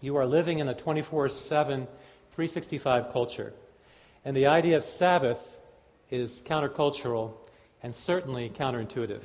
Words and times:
You 0.00 0.16
are 0.16 0.26
living 0.26 0.58
in 0.58 0.68
a 0.68 0.74
24 0.74 1.28
7, 1.28 1.86
365 2.32 3.12
culture. 3.12 3.52
And 4.24 4.36
the 4.36 4.46
idea 4.46 4.76
of 4.76 4.84
Sabbath 4.84 5.60
is 6.10 6.42
countercultural 6.42 7.32
and 7.82 7.94
certainly 7.94 8.50
counterintuitive. 8.50 9.22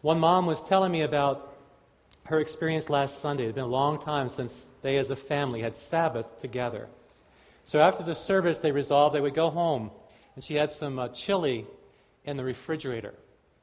One 0.00 0.20
mom 0.20 0.46
was 0.46 0.60
telling 0.62 0.92
me 0.92 1.02
about 1.02 1.54
her 2.26 2.40
experience 2.40 2.90
last 2.90 3.20
Sunday. 3.20 3.44
It 3.44 3.46
had 3.46 3.54
been 3.54 3.64
a 3.64 3.68
long 3.68 4.00
time 4.00 4.28
since 4.28 4.66
they, 4.82 4.98
as 4.98 5.10
a 5.10 5.16
family, 5.16 5.60
had 5.60 5.76
Sabbath 5.76 6.40
together. 6.40 6.88
So 7.64 7.80
after 7.80 8.02
the 8.02 8.14
service, 8.14 8.58
they 8.58 8.72
resolved 8.72 9.14
they 9.14 9.20
would 9.20 9.34
go 9.34 9.50
home, 9.50 9.90
and 10.34 10.44
she 10.44 10.54
had 10.54 10.72
some 10.72 10.98
uh, 10.98 11.08
chili 11.08 11.66
in 12.24 12.36
the 12.36 12.44
refrigerator. 12.44 13.14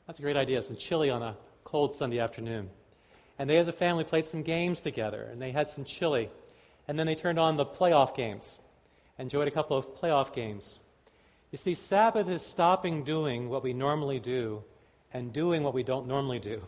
That's 0.07 0.19
a 0.19 0.21
great 0.21 0.37
idea, 0.37 0.61
some 0.61 0.75
chili 0.75 1.09
on 1.09 1.21
a 1.21 1.35
cold 1.63 1.93
Sunday 1.93 2.19
afternoon. 2.19 2.69
And 3.41 3.49
they, 3.49 3.57
as 3.57 3.67
a 3.67 3.71
family, 3.71 4.03
played 4.03 4.27
some 4.27 4.43
games 4.43 4.81
together, 4.81 5.23
and 5.23 5.41
they 5.41 5.49
had 5.49 5.67
some 5.67 5.83
chili. 5.83 6.29
And 6.87 6.99
then 6.99 7.07
they 7.07 7.15
turned 7.15 7.39
on 7.39 7.57
the 7.57 7.65
playoff 7.65 8.15
games, 8.15 8.59
enjoyed 9.17 9.47
a 9.47 9.51
couple 9.51 9.75
of 9.75 9.95
playoff 9.95 10.31
games. 10.31 10.79
You 11.49 11.57
see, 11.57 11.73
Sabbath 11.73 12.29
is 12.29 12.45
stopping 12.45 13.03
doing 13.03 13.49
what 13.49 13.63
we 13.63 13.73
normally 13.73 14.19
do 14.19 14.63
and 15.11 15.33
doing 15.33 15.63
what 15.63 15.73
we 15.73 15.81
don't 15.81 16.05
normally 16.05 16.37
do. 16.37 16.61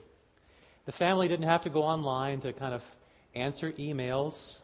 The 0.86 0.92
family 0.92 1.28
didn't 1.28 1.46
have 1.46 1.62
to 1.62 1.70
go 1.70 1.84
online 1.84 2.40
to 2.40 2.52
kind 2.54 2.74
of 2.74 2.84
answer 3.36 3.72
emails. 3.74 4.62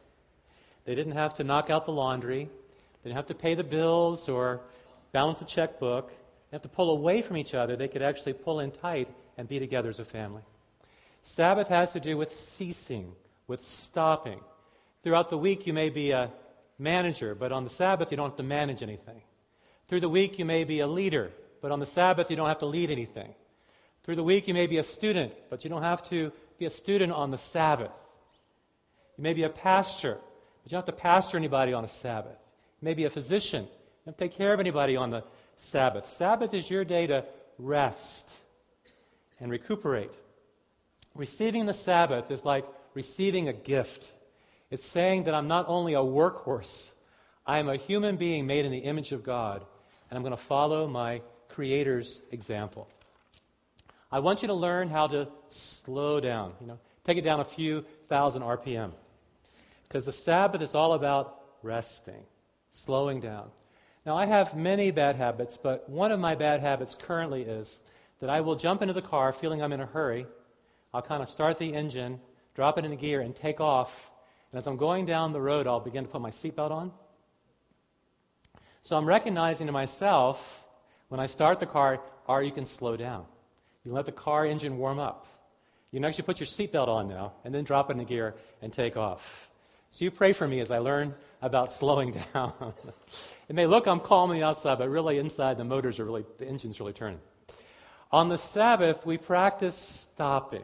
They 0.85 0.95
didn't 0.95 1.13
have 1.13 1.35
to 1.35 1.43
knock 1.43 1.69
out 1.69 1.85
the 1.85 1.91
laundry. 1.91 2.45
They 2.45 3.09
didn't 3.09 3.17
have 3.17 3.27
to 3.27 3.35
pay 3.35 3.53
the 3.53 3.63
bills 3.63 4.27
or 4.27 4.61
balance 5.11 5.37
the 5.37 5.45
checkbook. 5.45 6.09
They 6.09 6.55
have 6.55 6.63
to 6.63 6.69
pull 6.69 6.89
away 6.89 7.21
from 7.21 7.37
each 7.37 7.53
other. 7.53 7.75
They 7.75 7.87
could 7.87 8.01
actually 8.01 8.33
pull 8.33 8.61
in 8.61 8.71
tight 8.71 9.09
and 9.37 9.47
be 9.47 9.59
together 9.59 9.89
as 9.89 9.99
a 9.99 10.05
family. 10.05 10.41
Sabbath 11.21 11.67
has 11.67 11.93
to 11.93 11.99
do 11.99 12.17
with 12.17 12.35
ceasing, 12.35 13.13
with 13.47 13.63
stopping. 13.63 14.39
Throughout 15.03 15.29
the 15.29 15.37
week, 15.37 15.67
you 15.67 15.73
may 15.73 15.89
be 15.89 16.11
a 16.11 16.31
manager, 16.77 17.35
but 17.35 17.51
on 17.51 17.63
the 17.63 17.69
Sabbath, 17.69 18.11
you 18.11 18.17
don't 18.17 18.29
have 18.29 18.37
to 18.37 18.43
manage 18.43 18.83
anything. 18.83 19.21
Through 19.87 20.01
the 20.01 20.09
week, 20.09 20.39
you 20.39 20.45
may 20.45 20.63
be 20.63 20.79
a 20.79 20.87
leader, 20.87 21.31
but 21.61 21.71
on 21.71 21.79
the 21.79 21.85
Sabbath, 21.85 22.29
you 22.29 22.35
don't 22.35 22.47
have 22.47 22.59
to 22.59 22.65
lead 22.65 22.89
anything. 22.89 23.33
Through 24.03 24.15
the 24.15 24.23
week, 24.23 24.47
you 24.47 24.53
may 24.53 24.67
be 24.67 24.77
a 24.77 24.83
student, 24.83 25.33
but 25.49 25.63
you 25.63 25.69
don't 25.69 25.83
have 25.83 26.03
to 26.09 26.31
be 26.57 26.65
a 26.65 26.69
student 26.69 27.11
on 27.11 27.31
the 27.31 27.37
Sabbath. 27.37 27.91
You 29.17 29.23
may 29.23 29.33
be 29.33 29.43
a 29.43 29.49
pastor, 29.49 30.13
but 30.13 30.71
you 30.71 30.75
don't 30.75 30.87
have 30.87 30.95
to 30.95 31.01
pastor 31.01 31.37
anybody 31.37 31.73
on 31.73 31.83
a 31.83 31.89
Sabbath. 31.89 32.37
You 32.81 32.85
may 32.85 32.93
be 32.93 33.05
a 33.05 33.09
physician. 33.09 33.63
You 33.63 34.05
don't 34.05 34.17
take 34.17 34.33
care 34.33 34.53
of 34.53 34.59
anybody 34.59 34.95
on 34.95 35.09
the 35.09 35.23
Sabbath. 35.55 36.07
Sabbath 36.07 36.53
is 36.53 36.69
your 36.69 36.85
day 36.85 37.07
to 37.07 37.25
rest 37.57 38.37
and 39.39 39.51
recuperate. 39.51 40.11
Receiving 41.19 41.65
the 41.65 41.73
Sabbath 41.73 42.31
is 42.31 42.45
like 42.45 42.65
receiving 42.93 43.49
a 43.49 43.53
gift. 43.53 44.13
It's 44.71 44.85
saying 44.85 45.25
that 45.25 45.35
I'm 45.35 45.49
not 45.49 45.65
only 45.67 45.93
a 45.93 45.97
workhorse, 45.97 46.93
I 47.45 47.59
am 47.59 47.67
a 47.67 47.75
human 47.75 48.15
being 48.15 48.47
made 48.47 48.63
in 48.63 48.71
the 48.71 48.77
image 48.77 49.11
of 49.11 49.21
God, 49.21 49.65
and 50.09 50.15
I'm 50.15 50.23
going 50.23 50.31
to 50.31 50.41
follow 50.41 50.87
my 50.87 51.21
Creator's 51.49 52.21
example. 52.31 52.87
I 54.09 54.19
want 54.19 54.43
you 54.43 54.47
to 54.47 54.53
learn 54.53 54.87
how 54.87 55.07
to 55.07 55.27
slow 55.47 56.21
down, 56.21 56.53
you 56.61 56.67
know, 56.67 56.79
take 57.03 57.17
it 57.17 57.25
down 57.25 57.41
a 57.41 57.45
few 57.45 57.83
thousand 58.07 58.43
RPM. 58.43 58.93
Because 59.83 60.05
the 60.05 60.13
Sabbath 60.13 60.61
is 60.61 60.73
all 60.73 60.93
about 60.93 61.41
resting, 61.63 62.23
slowing 62.71 63.19
down. 63.19 63.49
Now, 64.05 64.15
I 64.15 64.25
have 64.25 64.55
many 64.55 64.89
bad 64.91 65.17
habits, 65.17 65.57
but 65.57 65.89
one 65.89 66.13
of 66.13 66.19
my 66.21 66.35
bad 66.35 66.61
habits 66.61 66.95
currently 66.95 67.41
is 67.41 67.81
that 68.21 68.29
I 68.29 68.39
will 68.39 68.55
jump 68.55 68.81
into 68.81 68.93
the 68.93 69.01
car 69.01 69.33
feeling 69.33 69.61
I'm 69.61 69.73
in 69.73 69.81
a 69.81 69.85
hurry. 69.85 70.25
I'll 70.93 71.01
kind 71.01 71.21
of 71.21 71.29
start 71.29 71.57
the 71.57 71.73
engine, 71.73 72.19
drop 72.55 72.77
it 72.77 72.85
in 72.85 72.91
the 72.91 72.97
gear, 72.97 73.21
and 73.21 73.35
take 73.35 73.59
off. 73.59 74.11
And 74.51 74.59
as 74.59 74.67
I'm 74.67 74.77
going 74.77 75.05
down 75.05 75.33
the 75.33 75.41
road, 75.41 75.67
I'll 75.67 75.79
begin 75.79 76.03
to 76.05 76.09
put 76.09 76.21
my 76.21 76.31
seatbelt 76.31 76.71
on. 76.71 76.91
So 78.81 78.97
I'm 78.97 79.05
recognizing 79.05 79.67
to 79.67 79.73
myself 79.73 80.65
when 81.09 81.19
I 81.19 81.27
start 81.27 81.59
the 81.59 81.65
car, 81.65 82.01
or 82.27 82.41
you 82.41 82.51
can 82.51 82.65
slow 82.65 82.97
down. 82.97 83.25
You 83.83 83.89
can 83.89 83.93
let 83.93 84.05
the 84.05 84.11
car 84.11 84.45
engine 84.45 84.77
warm 84.77 84.99
up. 84.99 85.27
You 85.91 85.97
can 85.97 86.05
actually 86.05 86.25
put 86.25 86.39
your 86.39 86.47
seatbelt 86.47 86.87
on 86.87 87.07
now 87.07 87.33
and 87.43 87.53
then 87.53 87.63
drop 87.63 87.89
it 87.89 87.93
into 87.93 88.05
gear 88.05 88.35
and 88.61 88.71
take 88.71 88.97
off. 88.97 89.49
So 89.91 90.05
you 90.05 90.11
pray 90.11 90.33
for 90.33 90.47
me 90.47 90.59
as 90.59 90.69
I 90.69 90.77
learn 90.79 91.15
about 91.41 91.73
slowing 91.73 92.11
down. 92.33 92.53
it 93.47 93.55
may 93.55 93.65
look 93.65 93.87
I'm 93.87 93.99
calm 93.99 94.29
on 94.29 94.35
the 94.35 94.43
outside, 94.43 94.77
but 94.77 94.89
really 94.89 95.17
inside 95.17 95.57
the 95.57 95.63
motors 95.63 95.99
are 95.99 96.05
really, 96.05 96.25
the 96.37 96.47
engine's 96.47 96.79
really 96.79 96.93
turning. 96.93 97.19
On 98.11 98.27
the 98.27 98.37
Sabbath, 98.37 99.05
we 99.05 99.17
practice 99.17 99.75
stopping. 99.75 100.63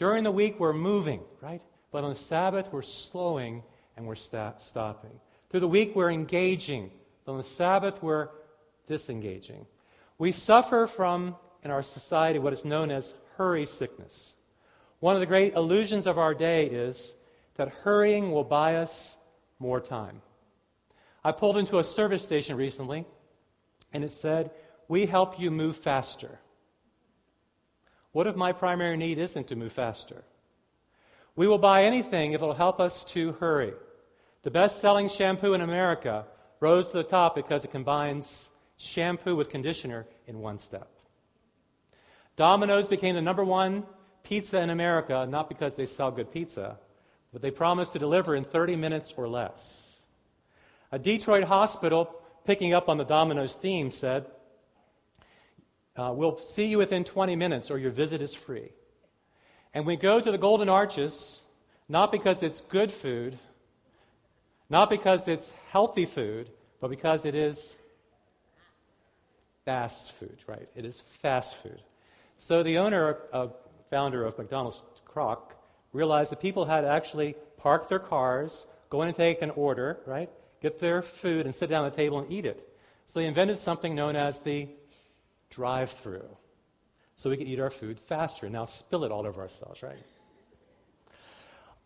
During 0.00 0.24
the 0.24 0.30
week, 0.30 0.58
we're 0.58 0.72
moving, 0.72 1.20
right? 1.42 1.60
But 1.92 2.04
on 2.04 2.08
the 2.08 2.16
Sabbath, 2.16 2.72
we're 2.72 2.80
slowing 2.80 3.62
and 3.98 4.06
we're 4.06 4.14
stopping. 4.14 5.20
Through 5.50 5.60
the 5.60 5.68
week, 5.68 5.94
we're 5.94 6.10
engaging. 6.10 6.90
But 7.26 7.32
on 7.32 7.38
the 7.38 7.44
Sabbath, 7.44 8.02
we're 8.02 8.30
disengaging. 8.86 9.66
We 10.16 10.32
suffer 10.32 10.86
from, 10.86 11.36
in 11.62 11.70
our 11.70 11.82
society, 11.82 12.38
what 12.38 12.54
is 12.54 12.64
known 12.64 12.90
as 12.90 13.14
hurry 13.36 13.66
sickness. 13.66 14.36
One 15.00 15.16
of 15.16 15.20
the 15.20 15.26
great 15.26 15.52
illusions 15.52 16.06
of 16.06 16.16
our 16.16 16.32
day 16.32 16.64
is 16.64 17.14
that 17.56 17.68
hurrying 17.68 18.32
will 18.32 18.42
buy 18.42 18.76
us 18.76 19.18
more 19.58 19.82
time. 19.82 20.22
I 21.22 21.32
pulled 21.32 21.58
into 21.58 21.78
a 21.78 21.84
service 21.84 22.22
station 22.22 22.56
recently, 22.56 23.04
and 23.92 24.02
it 24.02 24.14
said, 24.14 24.50
We 24.88 25.04
help 25.04 25.38
you 25.38 25.50
move 25.50 25.76
faster. 25.76 26.38
What 28.12 28.26
if 28.26 28.36
my 28.36 28.52
primary 28.52 28.96
need 28.96 29.18
isn't 29.18 29.48
to 29.48 29.56
move 29.56 29.72
faster? 29.72 30.24
We 31.36 31.46
will 31.46 31.58
buy 31.58 31.84
anything 31.84 32.32
if 32.32 32.42
it 32.42 32.44
will 32.44 32.54
help 32.54 32.80
us 32.80 33.04
to 33.06 33.32
hurry. 33.32 33.72
The 34.42 34.50
best 34.50 34.80
selling 34.80 35.08
shampoo 35.08 35.54
in 35.54 35.60
America 35.60 36.26
rose 36.58 36.88
to 36.88 36.96
the 36.96 37.04
top 37.04 37.34
because 37.34 37.64
it 37.64 37.70
combines 37.70 38.50
shampoo 38.76 39.36
with 39.36 39.50
conditioner 39.50 40.06
in 40.26 40.40
one 40.40 40.58
step. 40.58 40.88
Domino's 42.36 42.88
became 42.88 43.14
the 43.14 43.22
number 43.22 43.44
one 43.44 43.84
pizza 44.22 44.60
in 44.60 44.70
America, 44.70 45.26
not 45.28 45.48
because 45.48 45.76
they 45.76 45.86
sell 45.86 46.10
good 46.10 46.32
pizza, 46.32 46.78
but 47.32 47.42
they 47.42 47.50
promised 47.50 47.92
to 47.92 47.98
deliver 47.98 48.34
in 48.34 48.44
30 48.44 48.76
minutes 48.76 49.14
or 49.16 49.28
less. 49.28 50.02
A 50.90 50.98
Detroit 50.98 51.44
hospital, 51.44 52.14
picking 52.44 52.74
up 52.74 52.88
on 52.88 52.96
the 52.96 53.04
Domino's 53.04 53.54
theme, 53.54 53.90
said, 53.90 54.26
uh, 56.00 56.12
We'll 56.12 56.38
see 56.38 56.66
you 56.66 56.78
within 56.78 57.04
20 57.04 57.36
minutes 57.36 57.70
or 57.70 57.78
your 57.78 57.90
visit 57.90 58.22
is 58.22 58.34
free. 58.34 58.70
And 59.74 59.84
we 59.84 59.96
go 59.96 60.20
to 60.20 60.32
the 60.32 60.38
Golden 60.38 60.68
Arches, 60.68 61.44
not 61.88 62.10
because 62.10 62.42
it's 62.42 62.60
good 62.60 62.90
food, 62.90 63.38
not 64.70 64.88
because 64.88 65.28
it's 65.28 65.52
healthy 65.70 66.06
food, 66.06 66.50
but 66.80 66.88
because 66.88 67.24
it 67.24 67.34
is 67.34 67.76
fast 69.64 70.12
food, 70.12 70.38
right? 70.46 70.68
It 70.74 70.84
is 70.84 71.00
fast 71.00 71.56
food. 71.56 71.82
So 72.38 72.62
the 72.62 72.78
owner, 72.78 73.18
uh, 73.32 73.48
founder 73.90 74.24
of 74.24 74.38
McDonald's, 74.38 74.82
Kroc, 75.06 75.40
realized 75.92 76.32
that 76.32 76.40
people 76.40 76.64
had 76.64 76.80
to 76.82 76.88
actually 76.88 77.34
park 77.58 77.88
their 77.88 77.98
cars, 77.98 78.66
go 78.88 79.02
in 79.02 79.08
and 79.08 79.16
take 79.16 79.42
an 79.42 79.50
order, 79.50 80.00
right? 80.06 80.30
Get 80.62 80.80
their 80.80 81.02
food 81.02 81.44
and 81.44 81.54
sit 81.54 81.68
down 81.68 81.84
at 81.84 81.92
the 81.92 81.96
table 81.96 82.18
and 82.18 82.32
eat 82.32 82.46
it. 82.46 82.66
So 83.06 83.18
they 83.18 83.26
invented 83.26 83.58
something 83.58 83.94
known 83.94 84.16
as 84.16 84.40
the 84.40 84.68
drive 85.50 85.90
through 85.90 86.36
so 87.16 87.28
we 87.28 87.36
could 87.36 87.48
eat 87.48 87.60
our 87.60 87.70
food 87.70 88.00
faster 88.00 88.46
and 88.46 88.54
now 88.54 88.64
spill 88.64 89.04
it 89.04 89.12
all 89.12 89.26
over 89.26 89.42
ourselves, 89.42 89.82
right? 89.82 89.98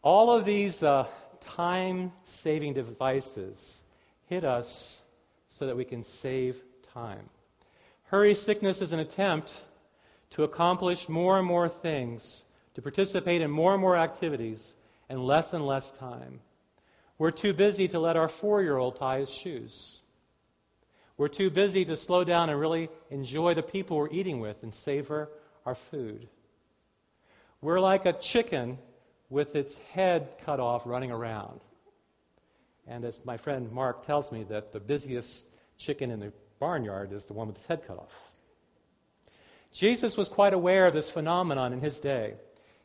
All 0.03 0.37
of 0.37 0.45
these 0.45 0.83
uh, 0.83 1.07
time 1.41 2.13
saving 2.25 2.75
devices 2.75 3.83
hit 4.27 4.45
us 4.45 5.03
so 5.49 5.67
that 5.67 5.77
we 5.77 5.85
can 5.85 6.03
save 6.03 6.63
time. 6.93 7.31
Hurry 8.05 8.35
sickness 8.35 8.81
is 8.83 8.93
an 8.93 9.01
attempt 9.01 9.65
to 10.31 10.45
accomplish 10.45 11.09
more 11.09 11.39
and 11.39 11.47
more 11.47 11.69
things, 11.69 12.45
to 12.75 12.83
participate 12.83 13.41
in 13.41 13.51
more 13.51 13.73
and 13.73 13.81
more 13.81 13.97
activities 13.97 14.77
in 15.09 15.23
less 15.23 15.53
and 15.53 15.67
less 15.67 15.91
time. 15.91 16.41
We're 17.19 17.31
too 17.31 17.53
busy 17.53 17.89
to 17.89 17.99
let 17.99 18.17
our 18.17 18.29
four 18.29 18.63
year 18.63 18.77
old 18.77 18.97
tie 18.97 19.21
his 19.21 19.33
shoes. 19.33 20.01
We're 21.17 21.29
too 21.29 21.51
busy 21.51 21.85
to 21.85 21.97
slow 21.97 22.25
down 22.25 22.51
and 22.51 22.59
really 22.59 22.89
enjoy 23.11 23.55
the 23.55 23.63
people 23.63 23.97
we're 23.97 24.11
eating 24.11 24.41
with 24.41 24.63
and 24.63 24.75
savor 24.75 25.31
our 25.65 25.75
food. 25.75 26.29
We're 27.61 27.81
like 27.81 28.05
a 28.05 28.13
chicken 28.13 28.79
with 29.31 29.55
its 29.55 29.79
head 29.79 30.29
cut 30.45 30.61
off 30.61 30.83
running 30.85 31.13
around. 31.13 31.61
And 32.87 33.05
as 33.05 33.25
my 33.25 33.37
friend 33.37 33.71
Mark 33.73 34.05
tells 34.05 34.33
me, 34.33 34.43
that 34.45 34.73
the 34.73 34.81
busiest 34.81 35.47
chicken 35.79 36.11
in 36.11 36.21
the 36.21 36.33
barnyard 36.59 37.13
is 37.13 37.25
the 37.25 37.33
one 37.33 37.47
with 37.47 37.57
its 37.57 37.67
head 37.67 37.87
cut 37.87 37.99
off. 37.99 38.33
Jesus 39.73 40.17
was 40.17 40.29
quite 40.29 40.53
aware 40.53 40.87
of 40.87 40.95
this 40.95 41.11
phenomenon 41.11 41.73
in 41.73 41.81
his 41.81 41.99
day. 41.99 42.35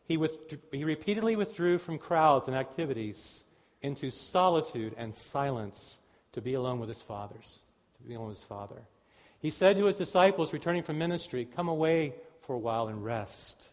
He, 0.06 0.18
withdrew, 0.18 0.60
he 0.72 0.84
repeatedly 0.84 1.36
withdrew 1.36 1.78
from 1.78 1.98
crowds 1.98 2.48
and 2.48 2.56
activities 2.56 3.44
into 3.81 4.10
solitude 4.10 4.96
and 4.98 5.14
silence 5.14 6.00
to 6.31 6.42
be 6.42 6.54
alone 6.54 6.80
with 6.80 6.90
his 6.90 7.02
fathers 7.02 7.60
to 8.01 8.07
be 8.07 8.16
alone 8.16 8.30
with 8.30 8.38
his 8.38 8.46
Father. 8.46 8.81
He 9.40 9.51
said 9.51 9.78
to 9.78 9.86
his 9.86 9.98
disciples 9.98 10.54
returning 10.54 10.84
from 10.84 10.98
ministry, 10.98 11.46
Come 11.46 11.69
away 11.69 12.13
for 12.42 12.56
a 12.56 12.60
while 12.60 12.88
and 12.88 13.04
rest. 13.04 13.69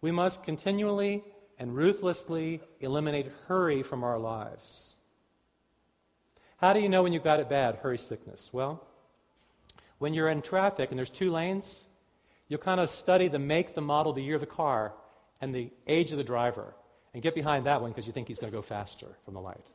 We 0.00 0.10
must 0.12 0.44
continually 0.44 1.24
and 1.58 1.74
ruthlessly 1.74 2.60
eliminate 2.80 3.30
hurry 3.46 3.82
from 3.82 4.02
our 4.02 4.18
lives. 4.18 4.96
How 6.58 6.72
do 6.72 6.80
you 6.80 6.88
know 6.88 7.02
when 7.02 7.12
you've 7.12 7.24
got 7.24 7.40
it 7.40 7.48
bad, 7.48 7.76
hurry 7.76 7.98
sickness? 7.98 8.50
Well, 8.52 8.86
when 9.98 10.14
you're 10.14 10.28
in 10.28 10.42
traffic 10.42 10.90
and 10.90 10.98
there's 10.98 11.10
two 11.10 11.30
lanes, 11.30 11.86
you'll 12.48 12.60
kind 12.60 12.80
of 12.80 12.90
study 12.90 13.28
the 13.28 13.38
make, 13.38 13.74
the 13.74 13.80
model, 13.80 14.12
the 14.12 14.22
year 14.22 14.34
of 14.34 14.40
the 14.40 14.46
car, 14.46 14.92
and 15.40 15.54
the 15.54 15.70
age 15.86 16.12
of 16.12 16.18
the 16.18 16.24
driver, 16.24 16.74
and 17.12 17.22
get 17.22 17.34
behind 17.34 17.66
that 17.66 17.80
one 17.80 17.90
because 17.90 18.06
you 18.06 18.12
think 18.12 18.28
he's 18.28 18.38
going 18.38 18.50
to 18.50 18.56
go 18.56 18.62
faster 18.62 19.06
from 19.24 19.34
the 19.34 19.40
light. 19.40 19.70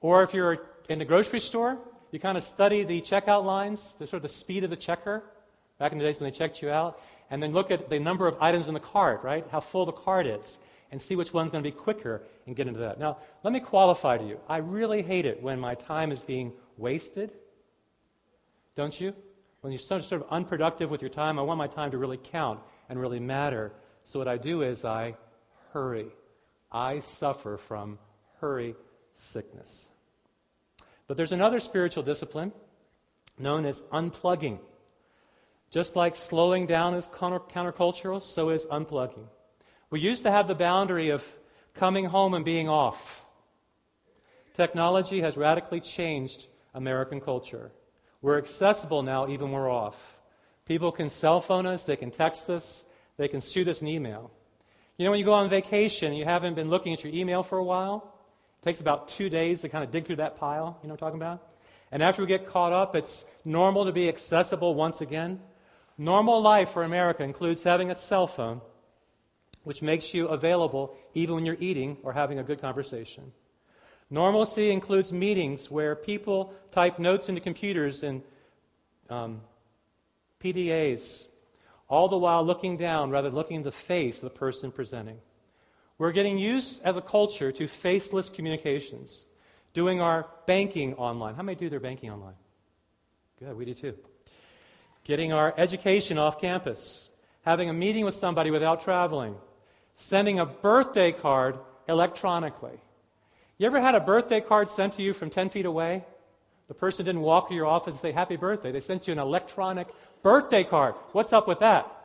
Or 0.00 0.22
if 0.22 0.32
you're 0.32 0.66
in 0.88 0.98
the 0.98 1.04
grocery 1.04 1.40
store, 1.40 1.78
you 2.12 2.18
kind 2.18 2.36
of 2.36 2.44
study 2.44 2.82
the 2.84 3.00
checkout 3.00 3.44
lines, 3.44 3.94
the 3.98 4.06
sort 4.06 4.18
of 4.18 4.22
the 4.22 4.28
speed 4.28 4.64
of 4.64 4.70
the 4.70 4.76
checker, 4.76 5.22
back 5.78 5.92
in 5.92 5.98
the 5.98 6.04
days 6.04 6.20
when 6.20 6.30
they 6.30 6.36
checked 6.36 6.62
you 6.62 6.70
out, 6.70 7.00
and 7.30 7.42
then 7.42 7.52
look 7.52 7.70
at 7.70 7.88
the 7.88 7.98
number 7.98 8.26
of 8.26 8.36
items 8.40 8.68
in 8.68 8.74
the 8.74 8.80
cart, 8.80 9.22
right? 9.22 9.46
How 9.50 9.60
full 9.60 9.86
the 9.86 9.92
cart 9.92 10.26
is, 10.26 10.58
and 10.90 11.00
see 11.00 11.16
which 11.16 11.32
one's 11.32 11.50
going 11.50 11.64
to 11.64 11.70
be 11.70 11.76
quicker 11.76 12.22
and 12.46 12.56
get 12.56 12.66
into 12.66 12.80
that. 12.80 12.98
Now, 12.98 13.18
let 13.42 13.52
me 13.52 13.60
qualify 13.60 14.18
to 14.18 14.24
you. 14.24 14.40
I 14.48 14.58
really 14.58 15.02
hate 15.02 15.24
it 15.24 15.42
when 15.42 15.58
my 15.60 15.74
time 15.74 16.12
is 16.12 16.20
being 16.20 16.52
wasted. 16.76 17.32
Don't 18.74 19.00
you? 19.00 19.14
When 19.60 19.72
you're 19.72 19.78
sort 19.78 20.10
of 20.12 20.24
unproductive 20.30 20.90
with 20.90 21.02
your 21.02 21.10
time, 21.10 21.38
I 21.38 21.42
want 21.42 21.58
my 21.58 21.66
time 21.66 21.90
to 21.90 21.98
really 21.98 22.16
count 22.16 22.60
and 22.88 23.00
really 23.00 23.20
matter. 23.20 23.72
So, 24.04 24.18
what 24.18 24.28
I 24.28 24.36
do 24.36 24.62
is 24.62 24.84
I 24.84 25.16
hurry. 25.72 26.08
I 26.72 27.00
suffer 27.00 27.56
from 27.56 27.98
hurry 28.40 28.74
sickness. 29.14 29.90
But 31.10 31.16
there's 31.16 31.32
another 31.32 31.58
spiritual 31.58 32.04
discipline 32.04 32.52
known 33.36 33.66
as 33.66 33.80
unplugging. 33.92 34.60
Just 35.68 35.96
like 35.96 36.14
slowing 36.14 36.66
down 36.66 36.94
is 36.94 37.08
countercultural, 37.08 38.22
so 38.22 38.50
is 38.50 38.64
unplugging. 38.66 39.26
We 39.90 39.98
used 39.98 40.22
to 40.22 40.30
have 40.30 40.46
the 40.46 40.54
boundary 40.54 41.08
of 41.08 41.26
coming 41.74 42.04
home 42.04 42.32
and 42.32 42.44
being 42.44 42.68
off. 42.68 43.24
Technology 44.54 45.20
has 45.20 45.36
radically 45.36 45.80
changed 45.80 46.46
American 46.74 47.20
culture. 47.20 47.72
We're 48.22 48.38
accessible 48.38 49.02
now 49.02 49.26
even 49.26 49.50
when 49.50 49.62
we're 49.62 49.68
off. 49.68 50.20
People 50.64 50.92
can 50.92 51.10
cell 51.10 51.40
phone 51.40 51.66
us, 51.66 51.82
they 51.82 51.96
can 51.96 52.12
text 52.12 52.48
us, 52.48 52.84
they 53.16 53.26
can 53.26 53.40
shoot 53.40 53.66
us 53.66 53.82
an 53.82 53.88
email. 53.88 54.30
You 54.96 55.06
know, 55.06 55.10
when 55.10 55.18
you 55.18 55.26
go 55.26 55.32
on 55.32 55.48
vacation 55.48 56.12
you 56.12 56.24
haven't 56.24 56.54
been 56.54 56.70
looking 56.70 56.92
at 56.92 57.02
your 57.02 57.12
email 57.12 57.42
for 57.42 57.58
a 57.58 57.64
while, 57.64 58.14
it 58.60 58.64
takes 58.64 58.80
about 58.80 59.08
two 59.08 59.30
days 59.30 59.62
to 59.62 59.70
kind 59.70 59.82
of 59.82 59.90
dig 59.90 60.04
through 60.04 60.16
that 60.16 60.36
pile. 60.36 60.78
You 60.82 60.88
know 60.88 60.92
what 60.94 61.02
I'm 61.02 61.08
talking 61.08 61.20
about? 61.20 61.48
And 61.90 62.02
after 62.02 62.20
we 62.20 62.28
get 62.28 62.46
caught 62.46 62.74
up, 62.74 62.94
it's 62.94 63.24
normal 63.42 63.86
to 63.86 63.92
be 63.92 64.06
accessible 64.06 64.74
once 64.74 65.00
again. 65.00 65.40
Normal 65.96 66.42
life 66.42 66.70
for 66.70 66.82
America 66.82 67.22
includes 67.22 67.62
having 67.62 67.90
a 67.90 67.94
cell 67.94 68.26
phone, 68.26 68.60
which 69.64 69.80
makes 69.80 70.12
you 70.12 70.28
available 70.28 70.94
even 71.14 71.36
when 71.36 71.46
you're 71.46 71.56
eating 71.58 71.96
or 72.02 72.12
having 72.12 72.38
a 72.38 72.42
good 72.42 72.60
conversation. 72.60 73.32
Normalcy 74.10 74.70
includes 74.70 75.10
meetings 75.10 75.70
where 75.70 75.96
people 75.96 76.52
type 76.70 76.98
notes 76.98 77.30
into 77.30 77.40
computers 77.40 78.02
and 78.02 78.22
um, 79.08 79.40
PDAs, 80.42 81.28
all 81.88 82.08
the 82.08 82.18
while 82.18 82.44
looking 82.44 82.76
down 82.76 83.10
rather 83.10 83.30
than 83.30 83.36
looking 83.36 83.56
in 83.58 83.62
the 83.62 83.72
face 83.72 84.18
of 84.18 84.24
the 84.24 84.38
person 84.38 84.70
presenting. 84.70 85.18
We're 86.00 86.12
getting 86.12 86.38
used 86.38 86.82
as 86.82 86.96
a 86.96 87.02
culture 87.02 87.52
to 87.52 87.68
faceless 87.68 88.30
communications, 88.30 89.26
doing 89.74 90.00
our 90.00 90.26
banking 90.46 90.94
online. 90.94 91.34
How 91.34 91.42
many 91.42 91.56
do 91.56 91.68
their 91.68 91.78
banking 91.78 92.10
online? 92.10 92.36
Good, 93.38 93.54
we 93.54 93.66
do 93.66 93.74
too 93.74 93.94
getting 95.04 95.34
our 95.34 95.52
education 95.58 96.16
off 96.16 96.40
campus, 96.40 97.10
having 97.42 97.68
a 97.68 97.74
meeting 97.74 98.06
with 98.06 98.14
somebody 98.14 98.50
without 98.50 98.80
traveling, 98.80 99.36
sending 99.94 100.38
a 100.38 100.46
birthday 100.46 101.12
card 101.12 101.58
electronically. 101.86 102.80
You 103.58 103.66
ever 103.66 103.80
had 103.80 103.94
a 103.94 104.00
birthday 104.00 104.40
card 104.40 104.70
sent 104.70 104.94
to 104.94 105.02
you 105.02 105.12
from 105.12 105.28
10 105.28 105.50
feet 105.50 105.66
away? 105.66 106.06
The 106.68 106.74
person 106.74 107.04
didn't 107.04 107.20
walk 107.20 107.48
to 107.48 107.54
your 107.54 107.66
office 107.66 107.92
and 107.92 108.00
say, 108.00 108.12
Happy 108.12 108.36
birthday. 108.36 108.72
They 108.72 108.80
sent 108.80 109.06
you 109.06 109.12
an 109.12 109.18
electronic 109.18 109.88
birthday 110.22 110.64
card. 110.64 110.94
What's 111.12 111.34
up 111.34 111.46
with 111.46 111.58
that? 111.58 111.99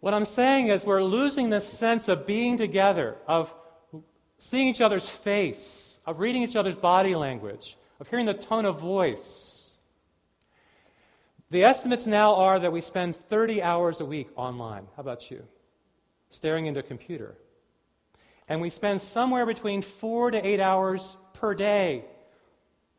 What 0.00 0.14
I'm 0.14 0.24
saying 0.24 0.68
is, 0.68 0.84
we're 0.84 1.02
losing 1.02 1.50
this 1.50 1.68
sense 1.68 2.08
of 2.08 2.26
being 2.26 2.56
together, 2.56 3.16
of 3.26 3.54
seeing 4.38 4.68
each 4.68 4.80
other's 4.80 5.08
face, 5.08 6.00
of 6.06 6.18
reading 6.18 6.42
each 6.42 6.56
other's 6.56 6.74
body 6.74 7.14
language, 7.14 7.76
of 8.00 8.08
hearing 8.08 8.26
the 8.26 8.34
tone 8.34 8.64
of 8.64 8.80
voice. 8.80 9.76
The 11.50 11.64
estimates 11.64 12.06
now 12.06 12.36
are 12.36 12.58
that 12.58 12.72
we 12.72 12.80
spend 12.80 13.14
30 13.14 13.62
hours 13.62 14.00
a 14.00 14.04
week 14.04 14.28
online. 14.36 14.86
How 14.96 15.02
about 15.02 15.30
you? 15.30 15.44
Staring 16.30 16.66
into 16.66 16.80
a 16.80 16.84
computer. 16.84 17.36
And 18.48 18.60
we 18.60 18.70
spend 18.70 19.00
somewhere 19.00 19.44
between 19.44 19.82
four 19.82 20.30
to 20.30 20.46
eight 20.46 20.60
hours 20.60 21.16
per 21.34 21.54
day 21.54 22.04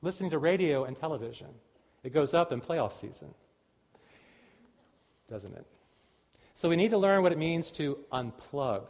listening 0.02 0.32
to 0.32 0.38
radio 0.38 0.84
and 0.84 0.98
television. 0.98 1.48
It 2.04 2.14
goes 2.14 2.34
up 2.34 2.52
in 2.52 2.62
playoff 2.62 2.94
season, 2.94 3.34
doesn't 5.30 5.56
it? 5.56 5.66
So 6.62 6.70
we 6.70 6.76
need 6.76 6.92
to 6.92 7.00
learn 7.00 7.24
what 7.24 7.32
it 7.32 7.40
means 7.40 7.72
to 7.72 7.98
unplug 8.14 8.84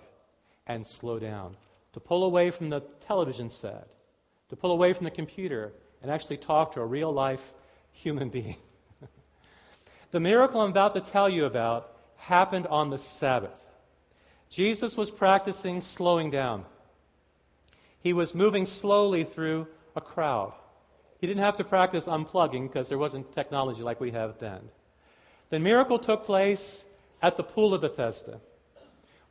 and 0.67 0.85
slow 0.85 1.19
down, 1.19 1.55
to 1.93 2.01
pull 2.01 2.25
away 2.25 2.51
from 2.51 2.69
the 2.69 2.81
television 3.07 3.47
set, 3.47 3.87
to 4.49 4.57
pull 4.57 4.73
away 4.73 4.91
from 4.91 5.05
the 5.05 5.09
computer, 5.09 5.71
and 6.01 6.11
actually 6.11 6.35
talk 6.35 6.73
to 6.73 6.81
a 6.81 6.85
real 6.85 7.13
life 7.13 7.53
human 7.93 8.27
being. 8.27 8.57
The 10.11 10.19
miracle 10.19 10.59
I'm 10.59 10.71
about 10.71 10.95
to 10.95 10.99
tell 10.99 11.29
you 11.29 11.45
about 11.45 11.95
happened 12.17 12.67
on 12.67 12.89
the 12.89 12.97
Sabbath. 12.97 13.65
Jesus 14.49 14.97
was 14.97 15.09
practicing 15.09 15.79
slowing 15.79 16.29
down. 16.29 16.65
He 18.01 18.11
was 18.11 18.35
moving 18.35 18.65
slowly 18.65 19.23
through 19.23 19.67
a 19.95 20.01
crowd. 20.01 20.51
He 21.21 21.27
didn't 21.27 21.43
have 21.43 21.55
to 21.55 21.63
practice 21.63 22.05
unplugging 22.05 22.67
because 22.67 22.89
there 22.89 22.97
wasn't 22.97 23.33
technology 23.33 23.81
like 23.81 24.01
we 24.01 24.11
have 24.11 24.39
then. 24.39 24.59
The 25.51 25.59
miracle 25.61 25.99
took 25.99 26.25
place 26.25 26.83
at 27.21 27.35
the 27.35 27.43
Pool 27.43 27.73
of 27.73 27.81
Bethesda, 27.81 28.41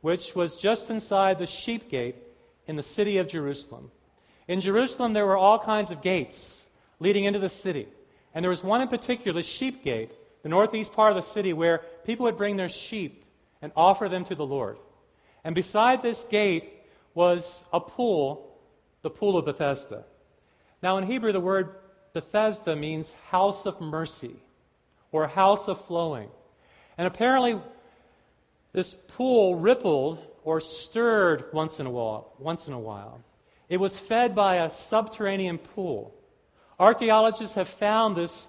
which 0.01 0.35
was 0.35 0.55
just 0.55 0.89
inside 0.89 1.37
the 1.37 1.45
sheep 1.45 1.89
gate 1.89 2.15
in 2.65 2.75
the 2.75 2.83
city 2.83 3.17
of 3.17 3.27
Jerusalem. 3.27 3.91
In 4.47 4.61
Jerusalem, 4.61 5.13
there 5.13 5.25
were 5.25 5.37
all 5.37 5.59
kinds 5.59 5.91
of 5.91 6.01
gates 6.01 6.67
leading 6.99 7.25
into 7.25 7.39
the 7.39 7.49
city. 7.49 7.87
And 8.33 8.43
there 8.43 8.49
was 8.49 8.63
one 8.63 8.81
in 8.81 8.87
particular, 8.87 9.33
the 9.33 9.43
sheep 9.43 9.83
gate, 9.83 10.11
the 10.43 10.49
northeast 10.49 10.93
part 10.93 11.11
of 11.11 11.15
the 11.15 11.29
city, 11.29 11.53
where 11.53 11.79
people 12.05 12.23
would 12.25 12.37
bring 12.37 12.55
their 12.55 12.69
sheep 12.69 13.25
and 13.61 13.71
offer 13.75 14.07
them 14.07 14.23
to 14.25 14.35
the 14.35 14.45
Lord. 14.45 14.77
And 15.43 15.53
beside 15.55 16.01
this 16.01 16.23
gate 16.23 16.71
was 17.13 17.65
a 17.73 17.79
pool, 17.79 18.57
the 19.01 19.09
pool 19.09 19.37
of 19.37 19.45
Bethesda. 19.45 20.05
Now, 20.81 20.97
in 20.97 21.05
Hebrew, 21.05 21.31
the 21.31 21.39
word 21.39 21.75
Bethesda 22.13 22.75
means 22.75 23.13
house 23.29 23.65
of 23.65 23.79
mercy 23.81 24.35
or 25.11 25.27
house 25.27 25.67
of 25.67 25.83
flowing. 25.85 26.29
And 26.97 27.07
apparently, 27.07 27.59
this 28.73 28.93
pool 28.93 29.55
rippled 29.55 30.19
or 30.43 30.59
stirred 30.59 31.45
once 31.53 31.79
in 31.79 31.85
a 31.85 31.91
while. 31.91 32.33
Once 32.39 32.67
in 32.67 32.73
a 32.73 32.79
while. 32.79 33.21
It 33.69 33.79
was 33.79 33.99
fed 33.99 34.33
by 34.35 34.55
a 34.55 34.69
subterranean 34.69 35.57
pool. 35.57 36.13
Archaeologists 36.79 37.55
have 37.55 37.67
found 37.67 38.15
this 38.15 38.47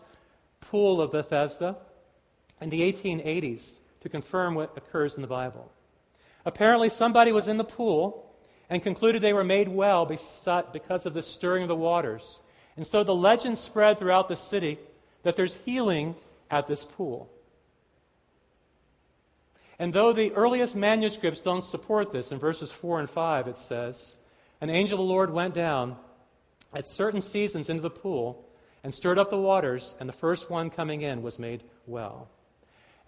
pool 0.60 1.00
of 1.00 1.10
Bethesda 1.10 1.76
in 2.60 2.70
the 2.70 2.80
1880s 2.92 3.78
to 4.00 4.08
confirm 4.08 4.54
what 4.54 4.76
occurs 4.76 5.16
in 5.16 5.22
the 5.22 5.28
Bible. 5.28 5.70
Apparently, 6.44 6.88
somebody 6.88 7.30
was 7.30 7.46
in 7.46 7.58
the 7.58 7.64
pool 7.64 8.34
and 8.70 8.82
concluded 8.82 9.20
they 9.22 9.32
were 9.32 9.44
made 9.44 9.68
well 9.68 10.06
because 10.06 11.06
of 11.06 11.14
the 11.14 11.22
stirring 11.22 11.62
of 11.62 11.68
the 11.68 11.76
waters. 11.76 12.40
And 12.76 12.86
so 12.86 13.04
the 13.04 13.14
legend 13.14 13.58
spread 13.58 13.98
throughout 13.98 14.28
the 14.28 14.36
city 14.36 14.78
that 15.24 15.36
there's 15.36 15.56
healing 15.56 16.16
at 16.50 16.66
this 16.66 16.84
pool. 16.84 17.30
And 19.82 19.92
though 19.92 20.12
the 20.12 20.30
earliest 20.34 20.76
manuscripts 20.76 21.40
don't 21.40 21.64
support 21.64 22.12
this, 22.12 22.30
in 22.30 22.38
verses 22.38 22.70
4 22.70 23.00
and 23.00 23.10
5 23.10 23.48
it 23.48 23.58
says, 23.58 24.18
An 24.60 24.70
angel 24.70 25.00
of 25.00 25.04
the 25.04 25.12
Lord 25.12 25.30
went 25.32 25.54
down 25.54 25.96
at 26.72 26.86
certain 26.86 27.20
seasons 27.20 27.68
into 27.68 27.82
the 27.82 27.90
pool 27.90 28.48
and 28.84 28.94
stirred 28.94 29.18
up 29.18 29.28
the 29.28 29.36
waters, 29.36 29.96
and 29.98 30.08
the 30.08 30.12
first 30.12 30.48
one 30.48 30.70
coming 30.70 31.02
in 31.02 31.20
was 31.20 31.40
made 31.40 31.64
well. 31.84 32.28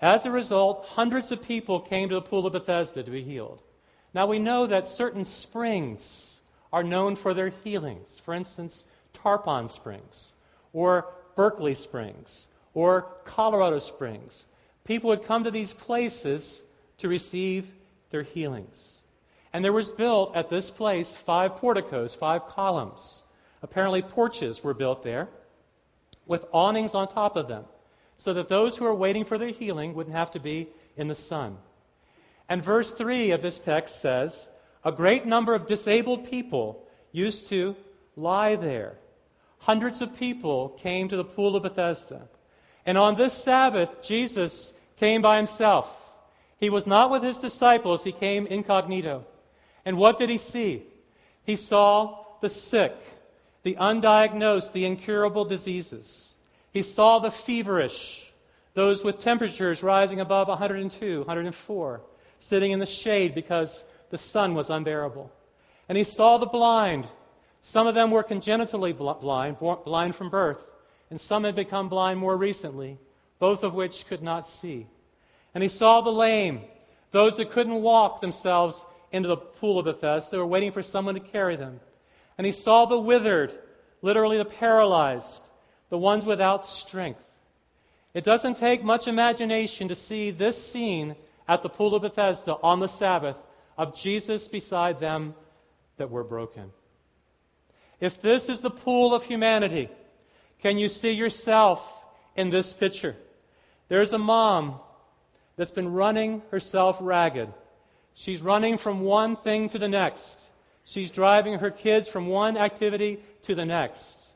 As 0.01 0.27
a 0.27 0.33
result, 0.33 0.85
hundreds 0.95 1.31
of 1.31 1.47
people 1.47 1.79
came 1.79 2.09
to 2.09 2.17
the 2.17 2.21
pool 2.21 2.45
of 2.45 2.55
Bethesda 2.55 3.05
to 3.05 3.11
be 3.13 3.23
healed. 3.23 3.63
Now 4.13 4.27
we 4.27 4.41
know 4.41 4.67
that 4.67 4.89
certain 4.89 5.25
springs 5.25 6.41
are 6.73 6.83
known 6.83 7.15
for 7.15 7.35
their 7.35 7.51
healings. 7.51 8.19
For 8.19 8.35
instance, 8.35 8.87
Tarpon 9.13 9.69
Springs, 9.69 10.35
or 10.73 11.07
Berkeley 11.37 11.75
Springs, 11.75 12.49
or 12.75 13.03
Colorado 13.23 13.79
Springs. 13.79 14.47
People 14.85 15.09
would 15.09 15.25
come 15.25 15.45
to 15.45 15.51
these 15.51 15.73
places 15.73 16.63
to 16.99 17.09
receive 17.09 17.73
their 18.11 18.23
healings. 18.23 19.03
And 19.53 19.65
there 19.65 19.73
was 19.73 19.89
built 19.89 20.35
at 20.35 20.51
this 20.51 20.71
place 20.71 21.17
five 21.17 21.57
porticos, 21.57 22.15
five 22.15 22.47
columns. 22.47 23.23
Apparently, 23.63 24.03
porches 24.03 24.63
were 24.63 24.75
built 24.75 25.03
there 25.03 25.29
with 26.27 26.45
awnings 26.53 26.95
on 26.95 27.09
top 27.09 27.37
of 27.37 27.49
them, 27.49 27.65
so 28.17 28.33
that 28.35 28.49
those 28.49 28.77
who 28.77 28.87
are 28.87 28.95
waiting 28.95 29.25
for 29.25 29.39
their 29.39 29.51
healing 29.51 29.95
wouldn't 29.95 30.17
have 30.17 30.31
to 30.33 30.41
be 30.41 30.69
in 30.97 31.09
the 31.09 31.15
sun. 31.15 31.59
And 32.49 32.63
verse 32.63 32.93
3 32.93 33.31
of 33.31 33.43
this 33.43 33.61
text 33.61 34.01
says, 34.01 34.49
A 34.85 34.93
great 34.93 35.27
number 35.27 35.55
of 35.55 35.67
disabled 35.67 36.29
people 36.29 36.87
used 37.13 37.49
to 37.49 37.77
lie 38.17 38.57
there. 38.57 38.99
Hundreds 39.61 40.03
of 40.03 40.19
people 40.19 40.71
came 40.71 41.09
to 41.09 41.17
the 41.17 41.25
pool 41.25 41.57
of 41.57 41.63
Bethesda. 41.63 42.29
And 42.87 42.99
on 42.99 43.15
this 43.15 43.33
Sabbath, 43.33 44.03
Jesus 44.03 44.75
came 44.97 45.23
by 45.23 45.37
himself. 45.39 46.13
He 46.59 46.71
was 46.71 46.87
not 46.87 47.11
with 47.11 47.23
his 47.23 47.39
disciples, 47.39 48.05
he 48.05 48.13
came 48.13 48.47
incognito. 48.47 49.25
And 49.85 49.99
what 49.99 50.19
did 50.19 50.31
he 50.31 50.39
see? 50.39 50.83
He 51.45 51.57
saw 51.57 52.25
the 52.41 52.49
sick, 52.49 52.95
the 53.63 53.77
undiagnosed, 53.79 54.73
the 54.73 54.87
incurable 54.87 55.45
diseases. 55.45 56.35
He 56.73 56.83
saw 56.83 57.19
the 57.19 57.31
feverish, 57.31 58.33
those 58.75 59.05
with 59.05 59.19
temperatures 59.19 59.83
rising 59.83 60.21
above 60.21 60.49
102, 60.49 61.19
104, 61.19 62.01
sitting 62.39 62.73
in 62.73 62.81
the 62.81 62.87
shade 62.87 63.35
because 63.35 63.85
the 64.11 64.19
sun 64.19 64.55
was 64.55 64.71
unbearable. 64.71 65.31
And 65.89 65.99
he 65.99 66.05
saw 66.05 66.39
the 66.39 66.47
blind. 66.47 67.07
Some 67.61 67.87
of 67.87 67.95
them 67.95 68.11
were 68.11 68.23
congenitally 68.23 68.93
blind, 68.93 69.59
blind 69.59 70.15
from 70.15 70.31
birth, 70.31 70.74
and 71.11 71.21
some 71.21 71.45
had 71.45 71.55
become 71.55 71.89
blind 71.89 72.19
more 72.19 72.37
recently, 72.37 72.99
both 73.39 73.63
of 73.63 73.75
which 73.75 74.07
could 74.07 74.23
not 74.23 74.49
see. 74.49 74.87
And 75.55 75.63
he 75.63 75.69
saw 75.69 76.01
the 76.01 76.11
lame, 76.11 76.63
those 77.11 77.37
that 77.37 77.51
couldn't 77.51 77.83
walk 77.83 78.21
themselves 78.21 78.87
into 79.13 79.29
the 79.29 79.37
pool 79.37 79.79
of 79.79 79.85
Bethesda, 79.85 80.33
they 80.33 80.39
were 80.39 80.47
waiting 80.47 80.73
for 80.73 80.83
someone 80.83 81.15
to 81.15 81.21
carry 81.21 81.55
them. 81.57 81.81
And 82.37 82.45
he 82.45 82.53
saw 82.53 82.85
the 82.85 82.99
withered, 82.99 83.57
literally 84.03 84.39
the 84.39 84.45
paralyzed, 84.45 85.49
the 85.89 85.99
ones 85.99 86.27
without 86.27 86.65
strength. 86.65 87.25
It 88.13 88.25
doesn't 88.25 88.57
take 88.57 88.83
much 88.83 89.07
imagination 89.07 89.89
to 89.89 89.95
see 89.95 90.31
this 90.31 90.71
scene 90.71 91.17
at 91.47 91.63
the 91.63 91.69
pool 91.69 91.95
of 91.95 92.03
Bethesda 92.03 92.57
on 92.63 92.81
the 92.81 92.89
Sabbath 92.89 93.45
of 93.77 93.95
Jesus 93.95 94.49
beside 94.49 94.99
them 94.99 95.35
that 95.97 96.11
were 96.11 96.25
broken. 96.25 96.73
If 98.01 98.21
this 98.21 98.49
is 98.49 98.61
the 98.61 98.71
pool 98.71 99.15
of 99.15 99.25
humanity, 99.25 99.89
can 100.61 100.79
you 100.79 100.89
see 100.89 101.13
yourself 101.13 102.05
in 102.37 102.51
this 102.51 102.73
picture? 102.73 103.17
There's 103.89 104.13
a 104.13 104.19
mom 104.19 104.81
that's 105.57 105.71
been 105.71 105.93
running 105.93 106.43
herself 106.51 106.99
ragged. 107.01 107.53
She's 108.15 108.43
running 108.43 108.79
from 108.79 109.01
one 109.01 109.37
thing 109.37 109.69
to 109.71 109.79
the 109.79 109.89
next. 109.89 110.49
She's 110.85 111.11
driving 111.11 111.59
her 111.59 111.71
kids 111.71 112.09
from 112.09 112.27
one 112.27 112.57
activity 112.57 113.21
to 113.43 113.55
the 113.55 113.65
next. 113.65 114.31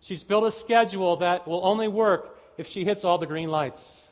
She's 0.00 0.24
built 0.24 0.44
a 0.44 0.52
schedule 0.52 1.16
that 1.16 1.46
will 1.46 1.64
only 1.64 1.88
work 1.88 2.38
if 2.58 2.66
she 2.66 2.84
hits 2.84 3.04
all 3.04 3.18
the 3.18 3.26
green 3.26 3.50
lights. 3.50 4.08